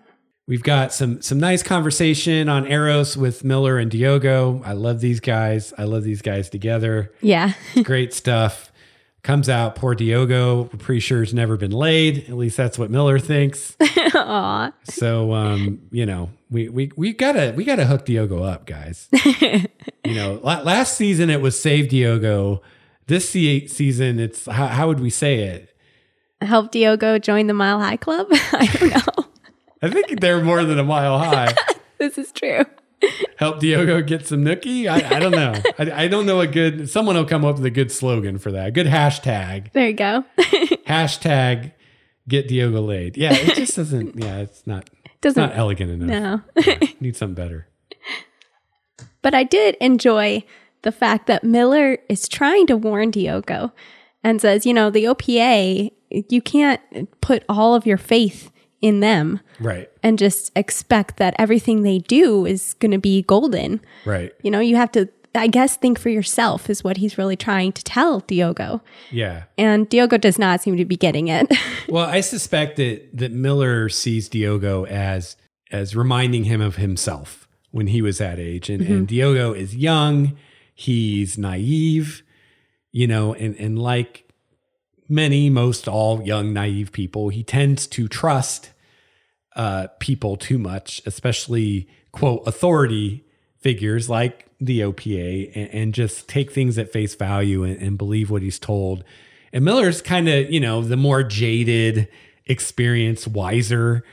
We've 0.45 0.63
got 0.63 0.91
some 0.91 1.21
some 1.21 1.39
nice 1.39 1.63
conversation 1.63 2.49
on 2.49 2.67
Eros 2.69 3.15
with 3.15 3.45
Miller 3.45 3.77
and 3.77 3.89
Diogo. 3.89 4.61
I 4.65 4.73
love 4.73 4.99
these 4.99 5.21
guys. 5.21 5.73
I 5.77 5.85
love 5.85 6.03
these 6.03 6.21
guys 6.21 6.49
together. 6.49 7.13
Yeah. 7.21 7.53
Great 7.83 8.13
stuff. 8.13 8.71
Comes 9.21 9.47
out, 9.47 9.75
poor 9.75 9.95
Diogo. 9.95 10.63
We're 10.63 10.79
pretty 10.79 10.99
sure 10.99 11.21
has 11.21 11.33
never 11.33 11.55
been 11.55 11.71
laid. 11.71 12.25
At 12.27 12.35
least 12.35 12.57
that's 12.57 12.77
what 12.77 12.91
Miller 12.91 13.19
thinks. 13.19 13.77
Aw. 14.15 14.73
So 14.83 15.31
um, 15.31 15.79
you 15.91 16.05
know, 16.05 16.29
we 16.49 16.67
we 16.67 16.91
we 16.97 17.13
gotta 17.13 17.53
we 17.55 17.63
gotta 17.63 17.85
hook 17.85 18.03
Diogo 18.03 18.43
up, 18.43 18.65
guys. 18.65 19.07
you 19.39 20.13
know, 20.13 20.41
last 20.43 20.97
season 20.97 21.29
it 21.29 21.39
was 21.39 21.57
save 21.57 21.87
Diogo. 21.87 22.61
This 23.07 23.29
se- 23.29 23.67
season, 23.67 24.19
it's 24.19 24.45
how, 24.45 24.67
how 24.67 24.87
would 24.89 24.99
we 24.99 25.09
say 25.09 25.39
it? 25.39 25.73
Help 26.41 26.71
Diogo 26.71 27.17
join 27.17 27.47
the 27.47 27.53
Mile 27.53 27.79
High 27.79 27.95
Club? 27.95 28.27
I 28.29 28.69
don't 28.77 28.89
know. 28.89 29.22
I 29.83 29.89
think 29.89 30.21
they're 30.21 30.41
more 30.41 30.63
than 30.63 30.79
a 30.79 30.83
mile 30.83 31.19
high. 31.19 31.53
this 31.97 32.17
is 32.17 32.31
true. 32.31 32.65
Help 33.35 33.59
Diogo 33.59 34.01
get 34.01 34.25
some 34.25 34.45
nookie. 34.45 34.87
I, 34.87 35.17
I 35.17 35.19
don't 35.19 35.31
know. 35.31 35.53
I, 35.77 36.05
I 36.05 36.07
don't 36.07 36.25
know 36.25 36.39
a 36.39 36.47
good. 36.47 36.89
Someone 36.89 37.17
will 37.17 37.25
come 37.25 37.43
up 37.43 37.57
with 37.57 37.65
a 37.65 37.69
good 37.69 37.91
slogan 37.91 38.37
for 38.37 38.49
that. 38.53 38.67
A 38.67 38.71
good 38.71 38.87
hashtag. 38.87 39.73
There 39.73 39.87
you 39.87 39.93
go. 39.93 40.23
Hashtag 40.87 41.73
get 42.29 42.47
Diogo 42.47 42.79
laid. 42.81 43.17
Yeah, 43.17 43.33
it 43.33 43.55
just 43.55 43.75
doesn't. 43.75 44.17
Yeah, 44.17 44.37
it's 44.37 44.65
not. 44.65 44.89
Doesn't 45.19 45.41
not 45.41 45.57
elegant 45.57 46.01
enough. 46.01 46.41
no. 46.55 46.77
Need 47.01 47.17
something 47.17 47.35
better. 47.35 47.67
But 49.21 49.33
I 49.33 49.43
did 49.43 49.75
enjoy 49.81 50.45
the 50.83 50.91
fact 50.93 51.27
that 51.27 51.43
Miller 51.43 51.97
is 52.07 52.29
trying 52.29 52.67
to 52.67 52.77
warn 52.77 53.11
Diogo 53.11 53.73
and 54.23 54.39
says, 54.39 54.65
you 54.65 54.73
know, 54.73 54.89
the 54.89 55.05
OPA, 55.05 55.91
you 56.09 56.41
can't 56.41 56.81
put 57.19 57.43
all 57.49 57.75
of 57.75 57.85
your 57.85 57.97
faith 57.97 58.49
in 58.83 58.99
them 58.99 59.39
Right. 59.59 59.89
and 60.03 60.19
just 60.19 60.51
expect 60.57 61.15
that 61.17 61.33
everything 61.39 61.81
they 61.81 61.99
do 61.99 62.45
is 62.45 62.75
going 62.75 62.91
to 62.91 62.99
be 62.99 63.23
golden. 63.23 63.79
Right. 64.05 64.33
You 64.43 64.51
know, 64.51 64.59
you 64.59 64.75
have 64.75 64.91
to, 64.91 65.07
I 65.33 65.47
guess, 65.47 65.77
think 65.77 65.97
for 65.97 66.09
yourself, 66.09 66.69
is 66.69 66.83
what 66.83 66.97
he's 66.97 67.17
really 67.17 67.37
trying 67.37 67.71
to 67.71 67.83
tell 67.83 68.19
Diogo. 68.19 68.81
Yeah. 69.09 69.43
And 69.57 69.87
Diogo 69.87 70.17
does 70.17 70.37
not 70.37 70.61
seem 70.61 70.75
to 70.75 70.85
be 70.85 70.97
getting 70.97 71.29
it. 71.29 71.51
Well, 71.89 72.05
I 72.05 72.21
suspect 72.21 72.77
that 72.77 73.09
that 73.15 73.33
Miller 73.33 73.89
sees 73.89 74.29
Diogo 74.29 74.85
as 74.85 75.35
as 75.69 75.95
reminding 75.95 76.45
him 76.45 76.61
of 76.61 76.77
himself 76.77 77.47
when 77.71 77.87
he 77.87 78.01
was 78.01 78.17
that 78.19 78.39
age, 78.39 78.69
and, 78.69 78.81
and 78.81 78.89
mm-hmm. 78.89 79.05
Diogo 79.05 79.53
is 79.53 79.75
young, 79.75 80.35
he's 80.73 81.37
naive, 81.37 82.23
you 82.91 83.05
know, 83.05 83.33
and 83.33 83.55
and 83.57 83.77
like 83.77 84.27
many, 85.09 85.49
most 85.49 85.87
all 85.87 86.23
young 86.23 86.53
naive 86.53 86.91
people, 86.91 87.29
he 87.29 87.43
tends 87.43 87.85
to 87.87 88.07
trust 88.07 88.71
uh, 89.55 89.87
people 89.99 90.35
too 90.35 90.57
much, 90.57 91.01
especially 91.05 91.87
quote 92.11 92.43
authority 92.47 93.23
figures 93.59 94.09
like 94.09 94.47
the 94.59 94.81
OPA, 94.81 95.51
and, 95.55 95.69
and 95.69 95.93
just 95.93 96.27
take 96.27 96.51
things 96.51 96.77
at 96.77 96.91
face 96.91 97.15
value 97.15 97.63
and, 97.63 97.81
and 97.81 97.97
believe 97.97 98.29
what 98.29 98.41
he's 98.41 98.59
told. 98.59 99.03
And 99.51 99.63
Miller's 99.63 100.01
kind 100.01 100.27
of, 100.27 100.51
you 100.51 100.59
know, 100.59 100.81
the 100.81 100.97
more 100.97 101.23
jaded, 101.23 102.07
experienced, 102.45 103.27
wiser 103.27 104.03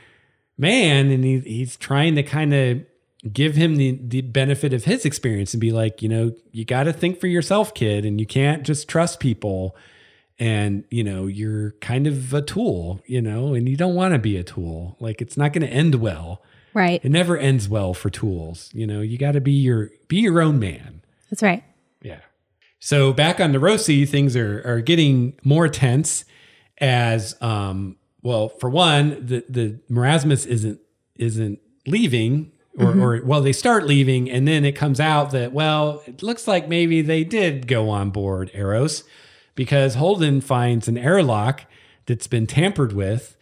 man, 0.57 1.09
and 1.09 1.23
he, 1.23 1.39
he's 1.39 1.75
trying 1.75 2.15
to 2.15 2.23
kind 2.23 2.53
of 2.53 2.85
give 3.31 3.55
him 3.55 3.75
the 3.75 3.99
the 4.01 4.21
benefit 4.21 4.73
of 4.73 4.85
his 4.85 5.05
experience 5.05 5.53
and 5.53 5.61
be 5.61 5.71
like, 5.71 6.01
you 6.01 6.09
know, 6.09 6.33
you 6.51 6.63
got 6.63 6.83
to 6.83 6.93
think 6.93 7.19
for 7.19 7.27
yourself, 7.27 7.73
kid, 7.73 8.05
and 8.05 8.19
you 8.19 8.25
can't 8.25 8.63
just 8.63 8.87
trust 8.87 9.19
people. 9.19 9.75
And 10.41 10.85
you 10.89 11.03
know, 11.03 11.27
you're 11.27 11.73
kind 11.81 12.07
of 12.07 12.33
a 12.33 12.41
tool, 12.41 12.99
you 13.05 13.21
know, 13.21 13.53
and 13.53 13.69
you 13.69 13.77
don't 13.77 13.93
want 13.93 14.15
to 14.15 14.19
be 14.19 14.37
a 14.37 14.43
tool. 14.43 14.97
Like 14.99 15.21
it's 15.21 15.37
not 15.37 15.53
going 15.53 15.65
to 15.65 15.71
end 15.71 15.95
well. 15.95 16.41
Right. 16.73 16.99
It 17.05 17.09
never 17.11 17.37
ends 17.37 17.69
well 17.69 17.93
for 17.93 18.09
tools. 18.09 18.71
You 18.73 18.87
know, 18.87 19.01
you 19.01 19.19
got 19.19 19.33
to 19.33 19.41
be 19.41 19.51
your 19.51 19.91
be 20.07 20.17
your 20.17 20.41
own 20.41 20.57
man. 20.57 21.03
That's 21.29 21.43
right. 21.43 21.63
Yeah. 22.01 22.21
So 22.79 23.13
back 23.13 23.39
on 23.39 23.51
the 23.51 23.59
Roci, 23.59 24.09
things 24.09 24.35
are 24.35 24.63
are 24.65 24.81
getting 24.81 25.33
more 25.43 25.67
tense 25.67 26.25
as 26.79 27.39
um 27.39 27.97
well, 28.23 28.49
for 28.49 28.69
one, 28.69 29.23
the 29.23 29.45
the 29.47 29.79
Marasmus 29.91 30.47
isn't 30.47 30.79
isn't 31.17 31.59
leaving 31.85 32.51
or, 32.79 32.99
or 32.99 33.21
well 33.23 33.41
they 33.41 33.53
start 33.53 33.85
leaving 33.85 34.29
and 34.29 34.47
then 34.47 34.65
it 34.65 34.71
comes 34.71 34.99
out 34.99 35.31
that 35.31 35.51
well 35.51 36.01
it 36.07 36.23
looks 36.23 36.47
like 36.47 36.69
maybe 36.69 37.01
they 37.01 37.23
did 37.23 37.67
go 37.67 37.89
on 37.89 38.09
board 38.09 38.49
Eros 38.53 39.03
because 39.55 39.95
Holden 39.95 40.41
finds 40.41 40.87
an 40.87 40.97
airlock 40.97 41.63
that's 42.05 42.27
been 42.27 42.47
tampered 42.47 42.93
with 42.93 43.37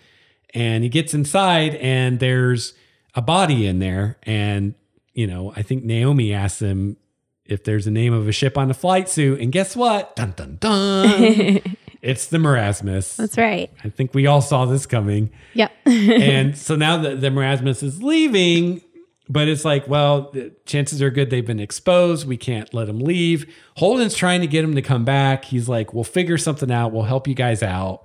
and 0.54 0.84
he 0.84 0.90
gets 0.90 1.14
inside 1.14 1.76
and 1.76 2.20
there's 2.20 2.74
a 3.16 3.22
body 3.22 3.66
in 3.66 3.80
there. 3.80 4.18
And 4.24 4.76
you 5.14 5.28
know 5.28 5.54
I 5.56 5.62
think 5.62 5.84
Naomi 5.84 6.34
asks 6.34 6.62
him 6.62 6.98
if 7.46 7.64
there's 7.64 7.88
a 7.88 7.92
name 7.92 8.14
of 8.14 8.28
a 8.28 8.32
ship 8.32 8.58
on 8.58 8.68
the 8.68 8.74
flight 8.74 9.10
suit 9.10 9.40
and 9.40 9.52
guess 9.52 9.76
what? 9.76 10.16
Dun 10.16 10.34
dun 10.36 10.58
dun. 10.60 11.62
It's 12.02 12.28
the 12.28 12.38
Marasmus. 12.38 13.18
That's 13.18 13.38
right. 13.38 13.70
I 13.84 13.90
think 13.90 14.14
we 14.14 14.26
all 14.26 14.42
saw 14.42 14.66
this 14.66 14.86
coming. 14.86 15.32
Yep. 15.54 15.72
and 15.86 16.58
so 16.58 16.76
now 16.76 16.98
that 16.98 17.20
the 17.20 17.28
Marasmus 17.28 17.84
is 17.84 18.02
leaving, 18.02 18.82
but 19.30 19.48
it's 19.48 19.64
like, 19.64 19.88
well, 19.88 20.32
the 20.32 20.52
chances 20.66 21.02
are 21.04 21.12
good 21.12 21.30
they've 21.30 21.46
been 21.46 21.60
exposed. 21.60 22.28
We 22.28 22.36
can't 22.36 22.74
let 22.74 22.88
them 22.88 23.00
leave. 23.00 23.54
Holden's 23.78 24.16
trying 24.16 24.42
to 24.42 24.48
get 24.48 24.64
him 24.64 24.74
to 24.74 24.82
come 24.82 25.06
back. 25.06 25.46
He's 25.46 25.70
like, 25.70 25.94
we'll 25.94 26.04
figure 26.04 26.38
something 26.38 26.72
out. 26.72 26.92
We'll 26.92 27.04
help 27.04 27.28
you 27.28 27.36
guys 27.36 27.62
out. 27.62 28.04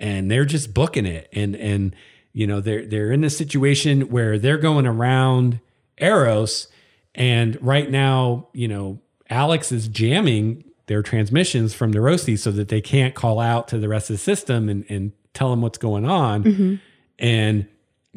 And 0.00 0.28
they're 0.28 0.44
just 0.44 0.74
booking 0.74 1.06
it. 1.06 1.28
And 1.32 1.54
and 1.54 1.94
you 2.32 2.46
know, 2.46 2.60
they're 2.60 2.84
they're 2.84 3.12
in 3.12 3.22
a 3.22 3.30
situation 3.30 4.10
where 4.10 4.38
they're 4.38 4.58
going 4.58 4.86
around 4.86 5.60
Eros. 5.96 6.66
And 7.14 7.60
right 7.62 7.88
now, 7.88 8.48
you 8.52 8.68
know, 8.68 9.00
Alex 9.30 9.70
is 9.70 9.86
jamming 9.88 10.64
their 10.86 11.02
transmissions 11.02 11.74
from 11.74 11.92
the 11.92 11.98
Roci 11.98 12.38
so 12.38 12.50
that 12.52 12.68
they 12.68 12.80
can't 12.80 13.14
call 13.14 13.38
out 13.38 13.68
to 13.68 13.78
the 13.78 13.88
rest 13.88 14.10
of 14.10 14.14
the 14.14 14.22
system 14.22 14.68
and, 14.68 14.84
and 14.88 15.12
tell 15.34 15.50
them 15.50 15.62
what's 15.62 15.78
going 15.78 16.04
on. 16.04 16.44
Mm-hmm. 16.44 16.74
And 17.18 17.66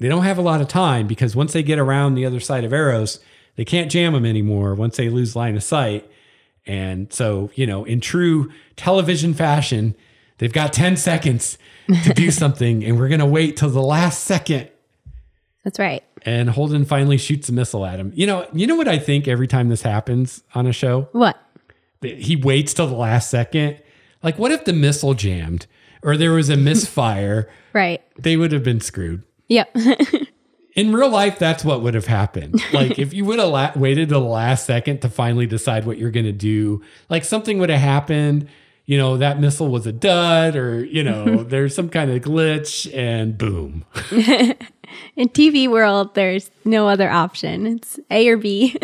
they 0.02 0.08
don't 0.08 0.24
have 0.24 0.38
a 0.40 0.42
lot 0.42 0.62
of 0.62 0.68
time 0.68 1.06
because 1.06 1.36
once 1.36 1.54
they 1.54 1.62
get 1.62 1.78
around 1.78 2.16
the 2.16 2.26
other 2.26 2.40
side 2.40 2.64
of 2.64 2.74
Eros, 2.74 3.20
they 3.56 3.64
can't 3.64 3.92
jam 3.92 4.14
them 4.14 4.26
anymore 4.26 4.74
once 4.74 4.98
they 4.98 5.10
lose 5.10 5.36
line 5.36 5.56
of 5.56 5.64
sight. 5.64 6.10
And 6.66 7.14
so, 7.14 7.52
you 7.54 7.68
know, 7.68 7.84
in 7.86 8.02
true 8.02 8.52
television 8.76 9.34
fashion, 9.36 9.96
they've 10.40 10.52
got 10.52 10.74
10 10.74 10.98
seconds 10.98 11.58
to 12.04 12.14
do 12.14 12.32
something, 12.32 12.84
and 12.84 13.00
we're 13.00 13.10
going 13.10 13.20
to 13.20 13.26
wait 13.28 13.58
till 13.58 13.70
the 13.70 13.82
last 13.82 14.24
second. 14.24 14.70
That's 15.64 15.78
right. 15.78 16.04
And 16.24 16.50
Holden 16.50 16.86
finally 16.86 17.18
shoots 17.20 17.50
a 17.50 17.54
missile 17.54 17.86
at 17.86 18.00
him. 18.00 18.12
You 18.16 18.26
know, 18.26 18.48
you 18.54 18.66
know 18.66 18.76
what 18.76 18.88
I 18.88 18.98
think 18.98 19.28
every 19.28 19.48
time 19.48 19.70
this 19.70 19.84
happens 19.84 20.44
on 20.56 20.66
a 20.66 20.74
show? 20.74 21.10
What? 21.12 21.38
he 22.02 22.36
waits 22.36 22.74
till 22.74 22.88
the 22.88 22.96
last 22.96 23.30
second. 23.30 23.80
Like, 24.24 24.40
what 24.40 24.52
if 24.52 24.66
the 24.66 24.74
missile 24.74 25.14
jammed 25.14 25.68
or 26.02 26.18
there 26.18 26.32
was 26.32 26.50
a 26.50 26.58
misfire? 26.58 27.48
Right. 27.74 28.02
they 28.18 28.36
would 28.38 28.52
have 28.52 28.64
been 28.64 28.82
screwed. 28.82 29.24
Yep. 29.52 29.76
In 30.76 30.94
real 30.94 31.10
life, 31.10 31.38
that's 31.38 31.66
what 31.66 31.82
would 31.82 31.94
have 31.94 32.08
happened. 32.08 32.64
Like, 32.72 32.98
if 32.98 33.14
you 33.14 33.26
would 33.26 33.40
have 33.40 33.50
la- 33.50 33.74
waited 33.76 34.08
till 34.08 34.22
the 34.22 34.28
last 34.28 34.66
second 34.66 35.02
to 35.02 35.10
finally 35.10 35.46
decide 35.46 35.86
what 35.86 35.98
you're 35.98 36.12
going 36.12 36.26
to 36.26 36.32
do, 36.32 36.82
like 37.10 37.26
something 37.26 37.60
would 37.60 37.70
have 37.70 37.82
happened. 37.82 38.48
You 38.86 38.98
know, 38.98 39.18
that 39.18 39.42
missile 39.42 39.68
was 39.68 39.86
a 39.86 39.92
dud, 39.92 40.56
or, 40.56 40.86
you 40.86 41.04
know, 41.04 41.44
there's 41.44 41.76
some 41.76 41.90
kind 41.90 42.10
of 42.10 42.22
glitch, 42.22 42.90
and 42.96 43.38
boom. 43.38 43.84
In 45.16 45.28
TV 45.28 45.70
world, 45.70 46.16
there's 46.16 46.50
no 46.64 46.88
other 46.88 47.10
option. 47.10 47.68
It's 47.68 48.00
A 48.10 48.30
or 48.30 48.38
B. 48.38 48.78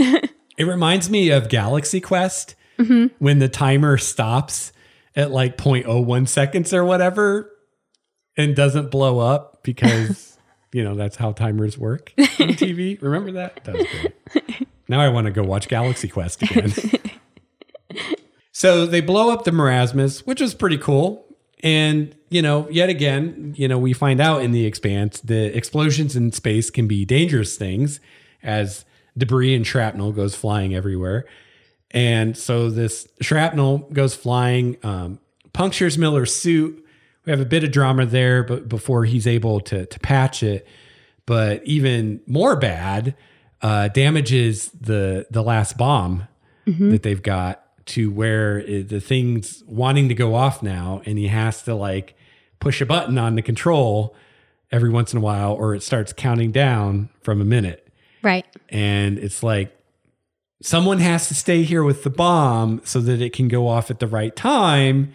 It 0.57 0.63
reminds 0.65 1.09
me 1.09 1.29
of 1.29 1.47
Galaxy 1.47 2.01
Quest 2.01 2.55
mm-hmm. 2.77 3.07
when 3.19 3.39
the 3.39 3.47
timer 3.49 3.97
stops 3.97 4.73
at 5.15 5.31
like 5.31 5.57
0.01 5.57 6.27
seconds 6.27 6.73
or 6.73 6.83
whatever 6.83 7.51
and 8.35 8.55
doesn't 8.55 8.91
blow 8.91 9.19
up 9.19 9.63
because, 9.63 10.36
you 10.73 10.83
know, 10.83 10.95
that's 10.95 11.15
how 11.15 11.31
timers 11.31 11.77
work 11.77 12.13
on 12.17 12.25
TV. 12.25 13.01
Remember 13.01 13.31
that? 13.33 13.63
That 13.63 13.77
was 13.77 13.87
great. 13.87 14.67
Now 14.87 15.01
I 15.01 15.09
want 15.09 15.25
to 15.25 15.31
go 15.31 15.43
watch 15.43 15.67
Galaxy 15.67 16.07
Quest 16.07 16.43
again. 16.43 16.73
so 18.51 18.85
they 18.85 19.01
blow 19.01 19.31
up 19.31 19.43
the 19.43 19.51
Marasmus, 19.51 20.19
which 20.25 20.39
was 20.39 20.53
pretty 20.53 20.77
cool. 20.77 21.25
And, 21.63 22.15
you 22.29 22.41
know, 22.41 22.69
yet 22.69 22.89
again, 22.89 23.53
you 23.57 23.67
know, 23.67 23.77
we 23.77 23.93
find 23.93 24.21
out 24.21 24.41
in 24.43 24.51
the 24.51 24.65
expanse 24.65 25.19
the 25.21 25.55
explosions 25.57 26.15
in 26.15 26.31
space 26.31 26.69
can 26.69 26.87
be 26.87 27.03
dangerous 27.03 27.57
things 27.57 27.99
as 28.43 28.85
debris 29.17 29.55
and 29.55 29.65
shrapnel 29.65 30.11
goes 30.11 30.35
flying 30.35 30.75
everywhere. 30.75 31.25
And 31.91 32.37
so 32.37 32.69
this 32.69 33.07
shrapnel 33.21 33.89
goes 33.91 34.13
flying, 34.13 34.77
um, 34.83 35.19
punctures 35.53 35.97
Miller's 35.97 36.35
suit. 36.35 36.85
We 37.27 37.31
have 37.31 37.39
a 37.39 37.45
bit 37.45 37.63
of 37.63 37.71
drama 37.71 38.07
there, 38.07 38.41
but 38.41 38.67
before 38.67 39.05
he's 39.05 39.27
able 39.27 39.59
to 39.61 39.85
to 39.85 39.99
patch 39.99 40.41
it. 40.41 40.67
But 41.25 41.63
even 41.65 42.21
more 42.25 42.55
bad, 42.55 43.15
uh, 43.61 43.89
damages 43.89 44.69
the 44.69 45.27
the 45.29 45.43
last 45.43 45.77
bomb 45.77 46.27
that 46.65 47.03
they've 47.03 47.21
got 47.21 47.63
to 47.87 48.11
where 48.11 48.59
it, 48.59 48.89
the 48.89 48.99
thing's 48.99 49.63
wanting 49.67 50.09
to 50.09 50.15
go 50.15 50.33
off 50.33 50.63
now, 50.63 51.01
and 51.05 51.19
he 51.19 51.27
has 51.27 51.61
to 51.63 51.75
like 51.75 52.15
push 52.59 52.81
a 52.81 52.85
button 52.85 53.17
on 53.17 53.35
the 53.35 53.41
control 53.41 54.15
every 54.71 54.89
once 54.89 55.13
in 55.13 55.19
a 55.19 55.21
while, 55.21 55.53
or 55.53 55.75
it 55.75 55.83
starts 55.83 56.11
counting 56.13 56.51
down 56.51 57.09
from 57.21 57.41
a 57.41 57.45
minute 57.45 57.87
right. 58.21 58.45
and 58.69 59.17
it's 59.17 59.43
like 59.43 59.75
someone 60.61 60.99
has 60.99 61.27
to 61.27 61.35
stay 61.35 61.63
here 61.63 61.83
with 61.83 62.03
the 62.03 62.09
bomb 62.09 62.81
so 62.83 62.99
that 62.99 63.21
it 63.21 63.33
can 63.33 63.47
go 63.47 63.67
off 63.67 63.91
at 63.91 63.99
the 63.99 64.07
right 64.07 64.35
time 64.35 65.13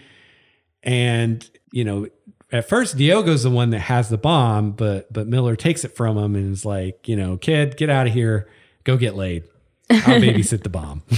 and 0.82 1.48
you 1.72 1.84
know 1.84 2.06
at 2.50 2.68
first 2.68 2.96
diogo's 2.96 3.42
the 3.42 3.50
one 3.50 3.70
that 3.70 3.80
has 3.80 4.08
the 4.08 4.18
bomb 4.18 4.72
but 4.72 5.12
but 5.12 5.26
miller 5.26 5.56
takes 5.56 5.84
it 5.84 5.96
from 5.96 6.16
him 6.16 6.34
and 6.34 6.52
is 6.52 6.64
like 6.64 7.08
you 7.08 7.16
know 7.16 7.36
kid 7.36 7.76
get 7.76 7.90
out 7.90 8.06
of 8.06 8.12
here 8.12 8.48
go 8.84 8.96
get 8.96 9.16
laid 9.16 9.44
i'll 9.90 9.98
babysit 10.20 10.62
the 10.62 10.68
bomb 10.68 11.02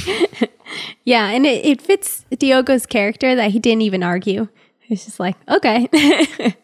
Yeah, 1.05 1.29
and 1.29 1.45
it, 1.47 1.65
it 1.65 1.83
fits 1.83 2.25
Diogo's 2.37 2.87
character 2.87 3.35
that 3.35 3.51
he 3.51 3.59
didn't 3.59 3.83
even 3.83 4.03
argue. 4.03 4.49
He's 4.81 5.05
just 5.05 5.21
like, 5.21 5.37
okay. 5.49 5.89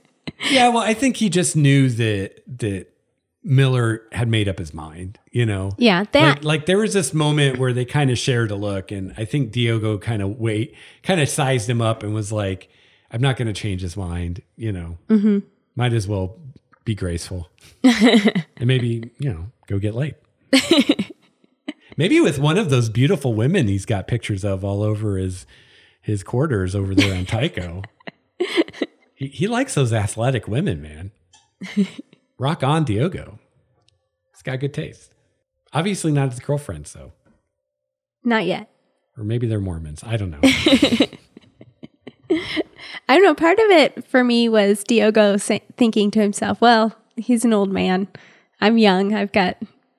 yeah 0.51 0.69
well 0.69 0.83
i 0.83 0.95
think 0.95 1.17
he 1.17 1.29
just 1.29 1.55
knew 1.55 1.91
that 1.91 2.43
that 2.47 2.87
miller 3.45 4.03
had 4.13 4.27
made 4.27 4.49
up 4.49 4.59
his 4.59 4.73
mind 4.73 5.19
you 5.33 5.45
know 5.45 5.71
yeah, 5.77 6.05
that 6.13 6.37
like, 6.37 6.45
like 6.45 6.67
there 6.67 6.79
was 6.79 6.95
this 6.95 7.13
moment 7.13 7.59
where 7.59 7.75
they 7.75 7.85
kind 7.85 8.11
of 8.11 8.17
shared 8.17 8.51
a 8.51 8.55
look 8.55 8.91
and 8.91 9.13
i 9.19 9.25
think 9.25 9.53
diogo 9.53 9.99
kind 9.99 10.23
of 10.23 10.39
wait 10.39 10.75
kind 11.03 11.21
of 11.21 11.29
sized 11.29 11.69
him 11.69 11.83
up 11.83 12.03
and 12.03 12.15
was 12.15 12.33
like 12.33 12.71
i'm 13.11 13.21
not 13.21 13.37
going 13.37 13.47
to 13.49 13.53
change 13.53 13.81
his 13.83 13.97
mind 13.97 14.43
you 14.57 14.73
know. 14.73 14.99
Mm-hmm. 15.09 15.39
Might 15.77 15.93
as 15.93 16.07
well 16.09 16.37
be 16.85 16.95
graceful. 16.95 17.49
And 17.83 18.67
maybe 18.67 19.11
you 19.19 19.31
know 19.33 19.47
go 19.67 19.79
get 19.79 19.95
laid. 19.95 20.17
Maybe 21.97 22.21
with 22.21 22.39
one 22.39 22.57
of 22.59 22.71
those 22.71 22.89
beautiful 22.89 23.35
women 23.35 23.69
he's 23.69 23.85
got 23.87 24.07
pictures 24.07 24.45
of 24.45 24.65
all 24.65 24.83
over 24.83 25.17
his 25.17 25.47
his 26.03 26.23
quarters 26.23 26.75
over 26.75 26.95
there 26.95 27.15
on 27.17 27.27
tycho 27.27 27.83
he, 29.15 29.27
he 29.29 29.47
likes 29.47 29.75
those 29.75 29.93
athletic 29.93 30.47
women 30.49 30.81
man. 30.83 31.11
Rock 32.39 32.63
on 32.63 32.85
diogo. 32.85 33.39
He's 34.35 34.43
got 34.43 34.61
good 34.61 34.73
taste. 34.75 35.13
Obviously 35.73 36.11
not 36.13 36.31
his 36.31 36.41
girlfriends 36.41 36.93
though. 36.93 37.13
Not 38.25 38.45
yet. 38.47 38.71
or 39.17 39.25
maybe 39.25 39.47
they're 39.47 39.61
Mormons. 39.61 40.03
I 40.05 40.17
don't 40.17 40.31
know. 40.31 40.41
I 43.11 43.15
don't 43.15 43.25
know. 43.25 43.35
Part 43.35 43.59
of 43.59 43.71
it 43.71 44.07
for 44.07 44.23
me 44.23 44.49
was 44.49 44.85
Diogo 44.85 45.37
thinking 45.37 46.13
to 46.13 46.21
himself, 46.21 46.61
well, 46.61 46.95
he's 47.17 47.45
an 47.45 47.53
old 47.53 47.73
man. 47.73 48.07
I'm 48.61 48.79
young. 48.79 49.15
I've 49.15 49.33
got 49.33 49.57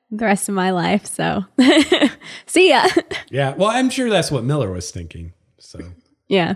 the 0.09 0.23
rest 0.23 0.47
of 0.47 0.55
my 0.55 0.71
life. 0.71 1.05
So 1.07 1.43
see 2.45 2.69
ya. 2.69 2.87
yeah, 3.29 3.53
well, 3.55 3.67
I'm 3.67 3.89
sure 3.89 4.09
that's 4.09 4.31
what 4.31 4.45
Miller 4.45 4.71
was 4.71 4.91
thinking. 4.91 5.33
So, 5.59 5.91
yeah. 6.29 6.55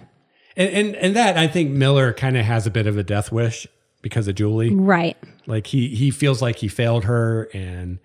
and 0.56 0.70
and, 0.70 0.96
and 0.96 1.16
that 1.18 1.36
I 1.36 1.50
think 1.50 1.72
Miller 1.72 2.14
kind 2.14 2.38
of 2.38 2.46
has 2.46 2.66
a 2.66 2.72
bit 2.72 2.88
of 2.88 2.98
a 2.98 3.04
death 3.04 3.34
wish 3.34 3.68
because 4.02 4.30
of 4.30 4.36
Julie. 4.36 4.74
Right. 4.74 5.18
Like 5.48 5.68
he 5.68 5.90
he 5.90 6.10
feels 6.10 6.42
like 6.42 6.56
he 6.60 6.70
failed 6.70 7.04
her 7.04 7.50
and 7.54 8.00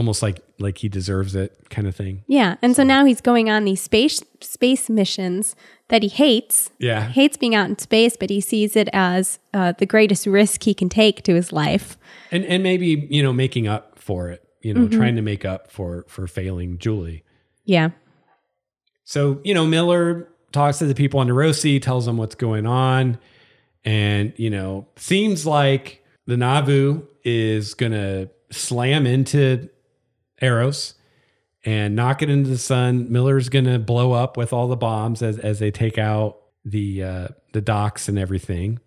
almost 0.00 0.22
like 0.22 0.40
like 0.58 0.78
he 0.78 0.88
deserves 0.88 1.34
it 1.34 1.70
kind 1.70 1.86
of 1.86 1.94
thing. 1.94 2.24
Yeah. 2.26 2.56
And 2.62 2.74
so 2.74 2.82
now 2.82 3.04
he's 3.04 3.20
going 3.20 3.48
on 3.48 3.64
these 3.64 3.80
space 3.80 4.22
space 4.40 4.90
missions 4.90 5.54
that 5.88 6.02
he 6.02 6.08
hates. 6.08 6.70
Yeah. 6.78 7.08
Hates 7.08 7.36
being 7.36 7.54
out 7.54 7.68
in 7.68 7.78
space, 7.78 8.16
but 8.18 8.30
he 8.30 8.40
sees 8.40 8.76
it 8.76 8.88
as 8.92 9.38
uh, 9.54 9.72
the 9.72 9.86
greatest 9.86 10.26
risk 10.26 10.62
he 10.64 10.74
can 10.74 10.88
take 10.88 11.22
to 11.22 11.34
his 11.34 11.52
life. 11.52 11.96
And 12.32 12.44
and 12.44 12.62
maybe, 12.62 13.06
you 13.10 13.22
know, 13.22 13.32
making 13.32 13.68
up 13.68 13.98
for 13.98 14.30
it 14.30 14.44
you 14.62 14.74
know, 14.74 14.88
trying 14.88 15.16
to 15.16 15.22
make 15.22 15.44
up 15.44 15.70
for 15.70 16.04
for 16.08 16.26
failing 16.26 16.78
Julie. 16.78 17.24
Yeah. 17.64 17.90
So, 19.04 19.40
you 19.42 19.54
know, 19.54 19.66
Miller 19.66 20.28
talks 20.52 20.78
to 20.78 20.86
the 20.86 20.94
people 20.94 21.20
on 21.20 21.26
the 21.26 21.32
Rossi, 21.32 21.80
tells 21.80 22.06
them 22.06 22.16
what's 22.16 22.34
going 22.34 22.66
on. 22.66 23.18
And, 23.84 24.32
you 24.36 24.50
know, 24.50 24.88
seems 24.96 25.46
like 25.46 26.04
the 26.26 26.36
Nauvoo 26.36 27.02
is 27.24 27.74
going 27.74 27.92
to 27.92 28.30
slam 28.50 29.06
into 29.06 29.70
Eros 30.40 30.94
and 31.64 31.94
knock 31.94 32.22
it 32.22 32.30
into 32.30 32.48
the 32.48 32.58
sun. 32.58 33.10
Miller's 33.12 33.48
going 33.48 33.66
to 33.66 33.78
blow 33.78 34.12
up 34.12 34.36
with 34.36 34.52
all 34.52 34.68
the 34.68 34.76
bombs 34.76 35.22
as, 35.22 35.38
as 35.38 35.58
they 35.58 35.70
take 35.70 35.98
out 35.98 36.38
the, 36.64 37.02
uh, 37.02 37.28
the 37.52 37.60
docks 37.60 38.08
and 38.08 38.18
everything. 38.18 38.80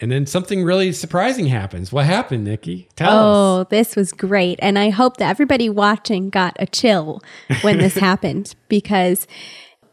And 0.00 0.10
then 0.10 0.26
something 0.26 0.64
really 0.64 0.90
surprising 0.92 1.46
happens. 1.46 1.92
What 1.92 2.06
happened, 2.06 2.44
Nikki? 2.44 2.88
Tell 2.96 3.10
us. 3.10 3.14
Oh, 3.24 3.64
this 3.70 3.94
was 3.94 4.12
great. 4.12 4.58
And 4.60 4.78
I 4.78 4.90
hope 4.90 5.18
that 5.18 5.30
everybody 5.30 5.68
watching 5.68 6.28
got 6.28 6.56
a 6.58 6.66
chill 6.66 7.22
when 7.60 7.78
this 7.78 7.94
happened 7.98 8.54
because 8.68 9.28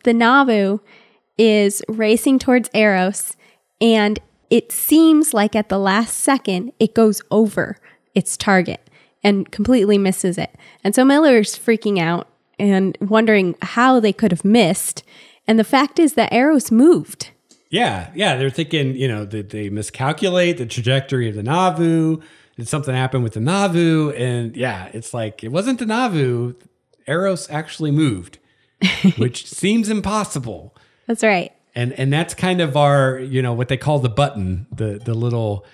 the 0.05 0.13
Nauvoo 0.13 0.79
is 1.37 1.83
racing 1.87 2.39
towards 2.39 2.69
Eros 2.73 3.35
and 3.79 4.19
it 4.49 4.71
seems 4.71 5.33
like 5.33 5.55
at 5.55 5.69
the 5.69 5.77
last 5.77 6.17
second 6.17 6.71
it 6.79 6.95
goes 6.95 7.21
over 7.31 7.77
its 8.15 8.35
target 8.35 8.88
and 9.23 9.51
completely 9.51 9.97
misses 9.97 10.37
it. 10.37 10.55
And 10.83 10.95
so 10.95 11.03
Miller's 11.03 11.57
freaking 11.57 11.99
out 11.99 12.27
and 12.57 12.97
wondering 13.01 13.55
how 13.61 13.99
they 13.99 14.13
could 14.13 14.31
have 14.31 14.45
missed. 14.45 15.03
And 15.47 15.57
the 15.57 15.63
fact 15.63 15.99
is 15.99 16.13
that 16.13 16.33
Eros 16.33 16.71
moved. 16.71 17.29
Yeah, 17.69 18.09
yeah. 18.15 18.35
They're 18.35 18.49
thinking, 18.49 18.95
you 18.95 19.07
know, 19.07 19.25
did 19.25 19.49
they 19.51 19.69
miscalculate 19.69 20.57
the 20.57 20.65
trajectory 20.65 21.29
of 21.29 21.35
the 21.35 21.43
Nauvoo? 21.43 22.21
Did 22.57 22.67
something 22.67 22.93
happen 22.93 23.23
with 23.23 23.33
the 23.33 23.39
Nauvoo? 23.39 24.11
And 24.11 24.55
yeah, 24.55 24.89
it's 24.93 25.13
like 25.13 25.43
it 25.43 25.49
wasn't 25.49 25.79
the 25.79 25.85
Nauvoo. 25.85 26.55
Eros 27.07 27.49
actually 27.49 27.91
moved, 27.91 28.37
which 29.17 29.47
seems 29.47 29.89
impossible. 29.89 30.75
That's 31.07 31.23
right. 31.23 31.51
And 31.75 31.93
and 31.93 32.11
that's 32.11 32.33
kind 32.33 32.59
of 32.61 32.75
our, 32.75 33.19
you 33.19 33.41
know, 33.41 33.53
what 33.53 33.67
they 33.67 33.77
call 33.77 33.99
the 33.99 34.09
button, 34.09 34.67
the 34.71 34.99
the 35.03 35.13
little 35.13 35.65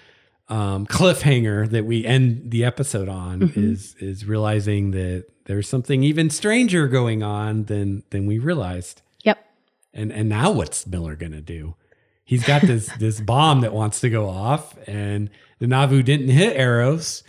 um, 0.47 0.85
cliffhanger 0.85 1.69
that 1.69 1.85
we 1.85 2.05
end 2.05 2.51
the 2.51 2.63
episode 2.63 3.09
on 3.09 3.51
is 3.55 3.95
is 3.99 4.25
realizing 4.25 4.91
that 4.91 5.25
there's 5.45 5.67
something 5.67 6.03
even 6.03 6.29
stranger 6.29 6.87
going 6.87 7.23
on 7.23 7.63
than 7.63 8.03
than 8.11 8.25
we 8.25 8.37
realized. 8.37 9.01
Yep. 9.23 9.43
And 9.93 10.11
and 10.11 10.29
now 10.29 10.51
what's 10.51 10.85
Miller 10.85 11.15
gonna 11.15 11.41
do? 11.41 11.75
He's 12.23 12.43
got 12.43 12.61
this 12.61 12.91
this 12.99 13.19
bomb 13.19 13.61
that 13.61 13.73
wants 13.73 13.99
to 14.01 14.09
go 14.09 14.29
off, 14.29 14.75
and 14.87 15.29
the 15.59 15.67
Nauvoo 15.67 16.03
didn't 16.03 16.29
hit 16.29 16.57
Eros. 16.57 17.23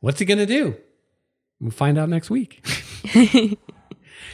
What's 0.00 0.18
he 0.18 0.24
gonna 0.24 0.46
do? 0.46 0.76
We'll 1.60 1.70
find 1.70 1.98
out 1.98 2.08
next 2.08 2.30
week. 2.30 2.66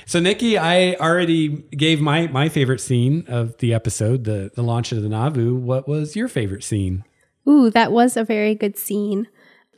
so 0.07 0.21
Nikki, 0.21 0.59
I 0.59 0.95
already 0.95 1.49
gave 1.49 2.01
my 2.01 2.29
my 2.29 2.49
favorite 2.49 2.81
scene 2.81 3.25
of 3.29 3.59
the 3.59 3.75
episode, 3.75 4.25
the 4.25 4.51
the 4.55 4.63
launch 4.63 4.91
of 4.93 5.03
the 5.03 5.09
Nauvoo. 5.11 5.55
What 5.55 5.87
was 5.87 6.17
your 6.17 6.29
favorite 6.29 6.65
scene? 6.65 7.05
Ooh, 7.49 7.71
that 7.71 7.93
was 7.93 8.17
a 8.17 8.25
very 8.25 8.55
good 8.55 8.77
scene. 8.77 9.29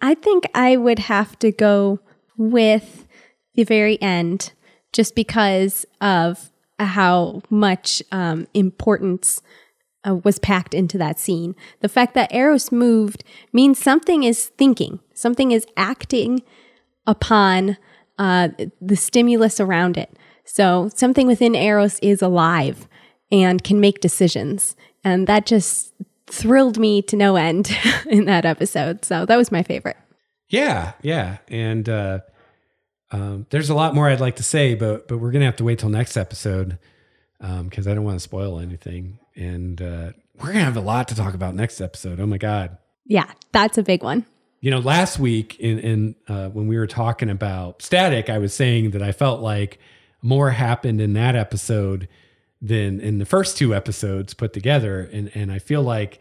I 0.00 0.14
think 0.14 0.44
I 0.54 0.76
would 0.76 0.98
have 1.00 1.38
to 1.38 1.50
go 1.50 2.00
with 2.36 3.06
the 3.54 3.64
very 3.64 4.00
end 4.02 4.52
just 4.92 5.14
because 5.14 5.86
of 6.00 6.50
how 6.78 7.42
much 7.50 8.02
um, 8.12 8.46
importance 8.52 9.40
uh, 10.06 10.16
was 10.16 10.38
packed 10.38 10.74
into 10.74 10.98
that 10.98 11.18
scene. 11.18 11.54
The 11.80 11.88
fact 11.88 12.14
that 12.14 12.34
Eros 12.34 12.70
moved 12.70 13.24
means 13.52 13.78
something 13.78 14.24
is 14.24 14.46
thinking, 14.46 15.00
something 15.14 15.50
is 15.52 15.66
acting 15.76 16.42
upon 17.06 17.76
uh, 18.18 18.48
the 18.80 18.96
stimulus 18.96 19.60
around 19.60 19.96
it. 19.96 20.16
So 20.44 20.90
something 20.94 21.26
within 21.26 21.54
Eros 21.54 21.98
is 22.00 22.20
alive 22.20 22.88
and 23.32 23.64
can 23.64 23.80
make 23.80 24.00
decisions. 24.00 24.76
And 25.02 25.26
that 25.26 25.46
just 25.46 25.93
thrilled 26.26 26.78
me 26.78 27.02
to 27.02 27.16
no 27.16 27.36
end 27.36 27.70
in 28.06 28.24
that 28.26 28.44
episode. 28.44 29.04
So 29.04 29.26
that 29.26 29.36
was 29.36 29.52
my 29.52 29.62
favorite. 29.62 29.96
Yeah, 30.48 30.92
yeah, 31.02 31.38
and 31.48 31.88
uh, 31.88 32.20
um, 33.10 33.46
there's 33.50 33.70
a 33.70 33.74
lot 33.74 33.94
more 33.94 34.08
I'd 34.08 34.20
like 34.20 34.36
to 34.36 34.42
say, 34.42 34.74
but 34.74 35.08
but 35.08 35.18
we're 35.18 35.30
gonna 35.32 35.46
have 35.46 35.56
to 35.56 35.64
wait 35.64 35.78
till 35.78 35.88
next 35.88 36.16
episode 36.16 36.78
Um, 37.40 37.68
because 37.68 37.86
I 37.88 37.94
don't 37.94 38.04
want 38.04 38.16
to 38.16 38.20
spoil 38.20 38.60
anything, 38.60 39.18
and 39.34 39.80
uh, 39.80 40.12
we're 40.38 40.52
gonna 40.52 40.64
have 40.64 40.76
a 40.76 40.80
lot 40.80 41.08
to 41.08 41.14
talk 41.14 41.34
about 41.34 41.54
next 41.54 41.80
episode. 41.80 42.20
Oh 42.20 42.26
my 42.26 42.38
god! 42.38 42.76
Yeah, 43.06 43.30
that's 43.52 43.78
a 43.78 43.82
big 43.82 44.02
one. 44.02 44.26
You 44.60 44.70
know, 44.70 44.78
last 44.80 45.18
week 45.18 45.58
in 45.58 45.78
in 45.78 46.14
uh, 46.28 46.48
when 46.50 46.68
we 46.68 46.76
were 46.76 46.86
talking 46.86 47.30
about 47.30 47.82
static, 47.82 48.28
I 48.30 48.38
was 48.38 48.54
saying 48.54 48.90
that 48.92 49.02
I 49.02 49.12
felt 49.12 49.40
like 49.40 49.78
more 50.22 50.50
happened 50.50 51.00
in 51.00 51.14
that 51.14 51.36
episode 51.36 52.06
than 52.60 53.00
in 53.00 53.18
the 53.18 53.26
first 53.26 53.56
two 53.56 53.74
episodes 53.74 54.34
put 54.34 54.52
together, 54.52 55.08
and 55.12 55.30
and 55.34 55.52
I 55.52 55.58
feel 55.58 55.82
like 55.82 56.20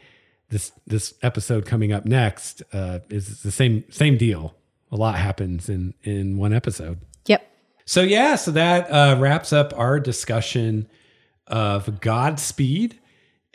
this 0.49 0.71
this 0.85 1.13
episode 1.21 1.65
coming 1.65 1.91
up 1.91 2.05
next 2.05 2.61
uh, 2.73 2.99
is 3.09 3.41
the 3.41 3.51
same 3.51 3.83
same 3.89 4.17
deal. 4.17 4.55
A 4.91 4.95
lot 4.95 5.15
happens 5.15 5.69
in 5.69 5.93
in 6.03 6.37
one 6.37 6.53
episode. 6.53 6.99
Yep. 7.25 7.49
So 7.85 8.01
yeah, 8.01 8.35
so 8.35 8.51
that 8.51 8.89
uh, 8.89 9.17
wraps 9.19 9.51
up 9.51 9.73
our 9.75 9.99
discussion 9.99 10.87
of 11.47 11.99
Godspeed, 11.99 12.99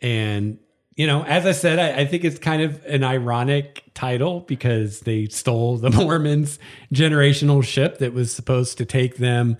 and 0.00 0.58
you 0.96 1.06
know, 1.06 1.22
as 1.24 1.46
I 1.46 1.52
said, 1.52 1.78
I, 1.78 2.00
I 2.00 2.06
think 2.06 2.24
it's 2.24 2.40
kind 2.40 2.60
of 2.60 2.84
an 2.84 3.04
ironic 3.04 3.84
title 3.94 4.40
because 4.40 5.00
they 5.00 5.26
stole 5.26 5.76
the 5.76 5.90
Mormons' 5.96 6.58
generational 6.92 7.62
ship 7.62 7.98
that 7.98 8.12
was 8.12 8.34
supposed 8.34 8.78
to 8.78 8.84
take 8.84 9.16
them 9.18 9.56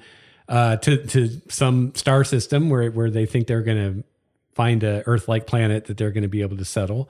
uh, 0.48 0.76
to 0.76 1.06
to 1.06 1.40
some 1.48 1.94
star 1.94 2.24
system 2.24 2.70
where 2.70 2.90
where 2.90 3.10
they 3.10 3.26
think 3.26 3.46
they're 3.46 3.62
going 3.62 3.94
to 3.94 4.04
find 4.54 4.82
a 4.82 5.02
Earth-like 5.06 5.46
planet 5.46 5.84
that 5.84 5.96
they're 5.96 6.10
going 6.10 6.22
to 6.22 6.28
be 6.28 6.42
able 6.42 6.56
to 6.56 6.64
settle. 6.64 7.08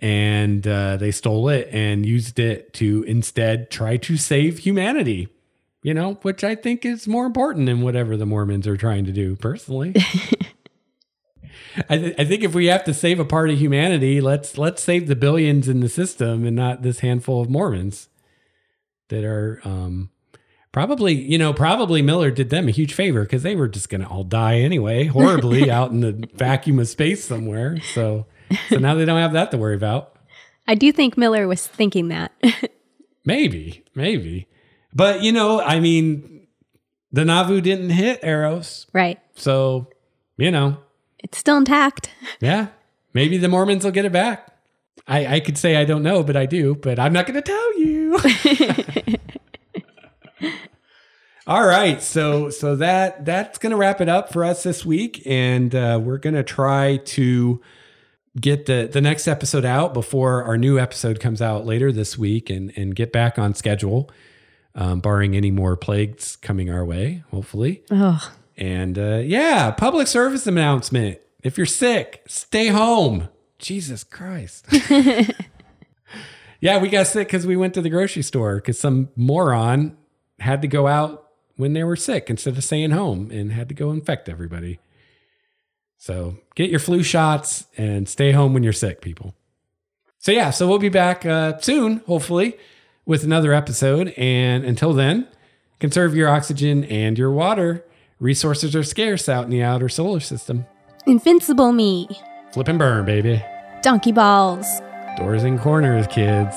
And 0.00 0.64
uh, 0.64 0.96
they 0.96 1.10
stole 1.10 1.48
it 1.48 1.68
and 1.72 2.06
used 2.06 2.38
it 2.38 2.72
to 2.74 3.02
instead 3.02 3.68
try 3.68 3.96
to 3.96 4.16
save 4.16 4.58
humanity. 4.58 5.28
You 5.82 5.94
know, 5.94 6.14
which 6.22 6.44
I 6.44 6.54
think 6.54 6.84
is 6.84 7.08
more 7.08 7.24
important 7.24 7.66
than 7.66 7.80
whatever 7.80 8.16
the 8.16 8.26
Mormons 8.26 8.66
are 8.66 8.76
trying 8.76 9.04
to 9.06 9.12
do. 9.12 9.36
Personally, 9.36 9.94
I, 11.88 11.96
th- 11.96 12.14
I 12.18 12.24
think 12.24 12.42
if 12.42 12.54
we 12.54 12.66
have 12.66 12.84
to 12.84 12.94
save 12.94 13.20
a 13.20 13.24
part 13.24 13.50
of 13.50 13.58
humanity, 13.58 14.20
let's 14.20 14.58
let's 14.58 14.82
save 14.82 15.06
the 15.06 15.16
billions 15.16 15.68
in 15.68 15.80
the 15.80 15.88
system 15.88 16.44
and 16.44 16.56
not 16.56 16.82
this 16.82 17.00
handful 17.00 17.40
of 17.40 17.48
Mormons 17.48 18.08
that 19.08 19.24
are 19.24 19.60
um, 19.64 20.10
probably 20.72 21.14
you 21.14 21.38
know 21.38 21.52
probably 21.52 22.02
Miller 22.02 22.30
did 22.30 22.50
them 22.50 22.68
a 22.68 22.70
huge 22.70 22.92
favor 22.94 23.22
because 23.22 23.42
they 23.42 23.54
were 23.56 23.68
just 23.68 23.88
going 23.88 24.00
to 24.02 24.06
all 24.06 24.24
die 24.24 24.58
anyway 24.58 25.04
horribly 25.16 25.70
out 25.70 25.90
in 25.90 26.00
the 26.00 26.28
vacuum 26.34 26.78
of 26.78 26.88
space 26.88 27.24
somewhere. 27.24 27.80
So 27.94 28.26
so 28.68 28.76
now 28.78 28.94
they 28.94 29.04
don't 29.04 29.20
have 29.20 29.32
that 29.32 29.50
to 29.52 29.58
worry 29.58 29.74
about. 29.76 30.14
I 30.66 30.74
do 30.74 30.92
think 30.92 31.16
Miller 31.16 31.46
was 31.48 31.66
thinking 31.66 32.08
that. 32.08 32.32
Maybe, 33.24 33.84
maybe. 33.94 34.46
But 34.94 35.22
you 35.22 35.32
know, 35.32 35.60
I 35.60 35.80
mean, 35.80 36.46
the 37.12 37.24
Nauvoo 37.26 37.60
didn't 37.60 37.90
hit 37.90 38.20
Eros. 38.22 38.86
right. 38.94 39.18
So, 39.36 39.88
you 40.38 40.50
know, 40.50 40.78
It's 41.18 41.36
still 41.36 41.58
intact. 41.58 42.10
yeah, 42.40 42.68
maybe 43.12 43.36
the 43.36 43.48
Mormons 43.48 43.84
will 43.84 43.90
get 43.92 44.06
it 44.06 44.12
back. 44.12 44.50
I, 45.06 45.36
I 45.36 45.40
could 45.40 45.58
say 45.58 45.76
I 45.76 45.84
don't 45.84 46.02
know, 46.02 46.22
but 46.22 46.36
I 46.36 46.46
do, 46.46 46.74
but 46.74 46.98
I'm 46.98 47.12
not 47.12 47.26
going 47.26 47.42
to 47.42 47.42
tell 47.42 47.78
you. 47.78 49.17
All 51.48 51.66
right, 51.66 52.02
so 52.02 52.50
so 52.50 52.76
that 52.76 53.24
that's 53.24 53.56
going 53.56 53.70
to 53.70 53.76
wrap 53.78 54.02
it 54.02 54.08
up 54.10 54.30
for 54.34 54.44
us 54.44 54.64
this 54.64 54.84
week, 54.84 55.22
and 55.24 55.74
uh, 55.74 55.98
we're 56.00 56.18
going 56.18 56.34
to 56.34 56.42
try 56.42 56.98
to 56.98 57.62
get 58.38 58.66
the 58.66 58.86
the 58.92 59.00
next 59.00 59.26
episode 59.26 59.64
out 59.64 59.94
before 59.94 60.44
our 60.44 60.58
new 60.58 60.78
episode 60.78 61.20
comes 61.20 61.40
out 61.40 61.64
later 61.64 61.90
this 61.90 62.18
week, 62.18 62.50
and 62.50 62.70
and 62.76 62.94
get 62.94 63.12
back 63.12 63.38
on 63.38 63.54
schedule, 63.54 64.10
um, 64.74 65.00
barring 65.00 65.34
any 65.34 65.50
more 65.50 65.74
plagues 65.74 66.36
coming 66.36 66.70
our 66.70 66.84
way, 66.84 67.24
hopefully. 67.30 67.82
Oh, 67.90 68.30
And 68.58 68.98
uh, 68.98 69.22
yeah, 69.24 69.70
public 69.70 70.06
service 70.06 70.46
announcement. 70.46 71.18
If 71.42 71.56
you're 71.56 71.64
sick, 71.64 72.24
stay 72.26 72.66
home. 72.66 73.30
Jesus 73.58 74.04
Christ. 74.04 74.66
yeah, 76.60 76.76
we 76.78 76.90
got 76.90 77.06
sick 77.06 77.28
because 77.28 77.46
we 77.46 77.56
went 77.56 77.72
to 77.72 77.80
the 77.80 77.88
grocery 77.88 78.22
store 78.22 78.56
because 78.56 78.78
some 78.78 79.08
moron 79.16 79.96
had 80.40 80.60
to 80.60 80.68
go 80.68 80.86
out 80.86 81.24
when 81.58 81.72
they 81.72 81.84
were 81.84 81.96
sick 81.96 82.30
instead 82.30 82.56
of 82.56 82.64
staying 82.64 82.92
home 82.92 83.30
and 83.30 83.52
had 83.52 83.68
to 83.68 83.74
go 83.74 83.90
infect 83.90 84.28
everybody. 84.28 84.78
So 85.98 86.38
get 86.54 86.70
your 86.70 86.78
flu 86.78 87.02
shots 87.02 87.66
and 87.76 88.08
stay 88.08 88.30
home 88.30 88.54
when 88.54 88.62
you're 88.62 88.72
sick, 88.72 89.00
people. 89.00 89.34
So 90.18 90.30
yeah, 90.30 90.50
so 90.50 90.68
we'll 90.68 90.78
be 90.78 90.88
back 90.88 91.26
uh, 91.26 91.58
soon, 91.58 91.98
hopefully, 92.06 92.56
with 93.04 93.24
another 93.24 93.52
episode. 93.52 94.14
And 94.16 94.64
until 94.64 94.92
then, 94.92 95.26
conserve 95.80 96.14
your 96.14 96.28
oxygen 96.28 96.84
and 96.84 97.18
your 97.18 97.32
water. 97.32 97.84
Resources 98.20 98.76
are 98.76 98.84
scarce 98.84 99.28
out 99.28 99.44
in 99.44 99.50
the 99.50 99.62
outer 99.62 99.88
solar 99.88 100.20
system. 100.20 100.64
invincible 101.06 101.72
me. 101.72 102.08
Flip 102.52 102.68
and 102.68 102.78
burn, 102.78 103.04
baby. 103.04 103.44
Donkey 103.82 104.12
balls. 104.12 104.66
Doors 105.16 105.42
and 105.42 105.58
corners, 105.58 106.06
kids. 106.06 106.56